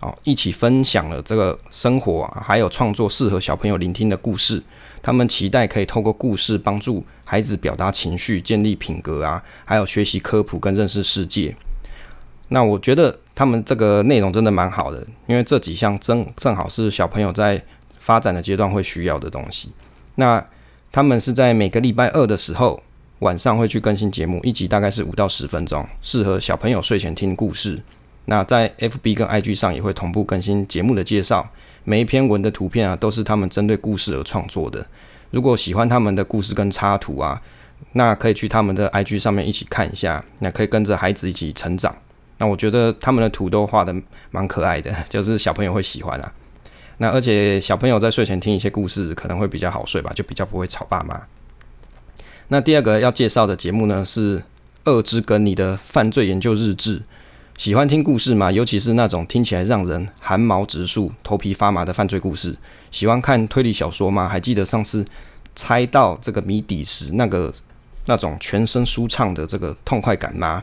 [0.01, 4.63] 哦，一起分享了这个生活啊，还有创作适合小朋友聆听的故事。
[5.03, 11.57] 他们期待可以透过故事帮助孩子表达情绪、建立品格啊，还有学习科普跟认识世界。
[12.49, 17.63] 那我觉得他们这个内容真的蛮好的，因为这几项正正好是小朋友在
[18.01, 19.71] 发展的阶段会需要的东西。
[20.17, 20.45] 那
[20.91, 22.83] 他们是在每个礼拜二的时候
[23.21, 27.81] 晚上会去更新节目，一集大概是五到十分钟，适合小朋友睡前听故事。
[28.25, 31.49] 那在 FB 跟 IG 上也会同步更新节目的介绍，
[31.85, 34.85] 每一篇文的图片啊都是他们针对故事而创作的。
[35.31, 37.41] 如果喜欢他们的故事跟插图啊，
[37.93, 41.95] 那可以去他们的 IG 上面一起看一下，那可以跟着孩子一起成长。
[42.39, 43.95] 那我觉得他们的图都画的
[44.31, 46.33] 蛮可爱的， 就是小朋友会喜欢啊。
[46.99, 51.23] 那而且小朋友在睡前听一些故事可能会比较好睡吧，就比较不会吵爸妈。
[52.49, 54.39] 那第二个要介绍的节目呢是
[54.85, 57.03] 《恶之根》你的犯罪研究日志。
[57.57, 58.51] 喜欢听故事吗？
[58.53, 62.57] 尤其是那种听起来让人寒毛直竖、头皮发麻的犯罪故事。
[62.91, 64.29] 喜欢看推理小说吗？
[64.29, 65.05] 还记得上次
[65.55, 67.53] 猜到这个谜底时那个
[68.07, 70.63] 那种全身舒畅的这个痛快感吗？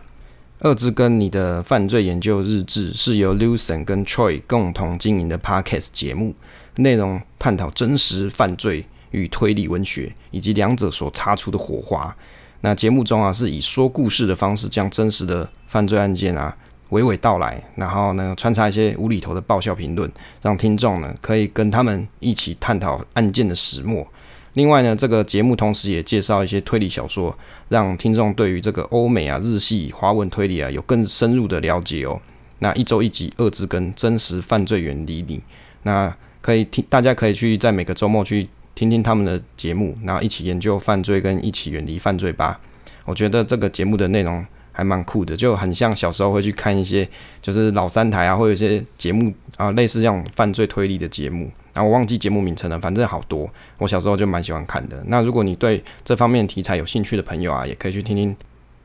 [0.60, 6.34] 二之跟你的犯罪研究日志是由 Lucen 跟 Troy 共同经营的 Podcast 节目，
[6.78, 12.16] 内容探讨真实犯罪与推理文学以及两者所擦出的火花。
[12.62, 16.56] 那节目中啊，是以说故事的方式将真实的犯罪案件啊。
[16.92, 20.10] 娓娓道来，然后呢，穿插一些无厘头的爆笑评论，
[20.42, 24.08] 让听众呢可以跟他们一起探讨案件的始末。
[24.56, 27.38] 另外呢，这个节目同时也介绍一些推理小说，
[27.70, 32.20] 让听众对于这个欧美啊、日系、华文推理啊有更深入的了解哦。
[32.60, 35.42] 那一周一集，二之根真实犯罪远离你，
[35.84, 42.60] 那可以听，大家可以去在每个周末去听听他们的节目，然后一起研究犯罪跟一起远离犯罪吧。
[43.06, 44.46] 我觉得这个节目的内容。
[44.78, 47.08] 还蛮酷的，就很像小时候会去看一些，
[47.42, 51.50] 就是老三台啊，或有一些节目啊，类似这种犯罪推理的节目。
[51.76, 53.48] 然后我忘记节目名称了，反正好多。
[53.78, 55.04] 我小时候就蛮喜欢看的。
[55.08, 58.36] 那如果你对这方面题材有兴趣的朋友啊，也可以去听听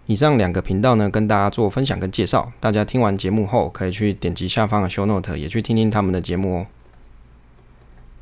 [0.06, 2.52] 以上两个频道呢，跟大家做分享跟介绍。
[2.58, 6.66] 大家听完节目后，可以去点击下方的 show note，也去听听他们的节目哦。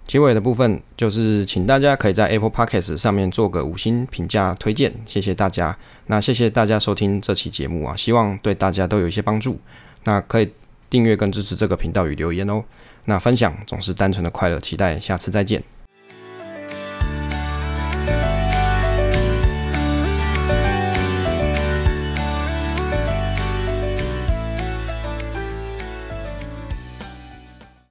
[0.06, 5.76] 结尾的部分就是，请大家可以在 Apple Podcast 上面做个五星评价推荐，谢谢大家。
[6.06, 9.58] 那谢谢大家收听这期节目啊，希望对大家都有一些帮助。
[10.04, 10.50] 那可以
[10.88, 12.64] 订阅跟支持这个频道与留言哦。
[13.08, 15.64] 那分享总是单纯的快乐，期待下次再见。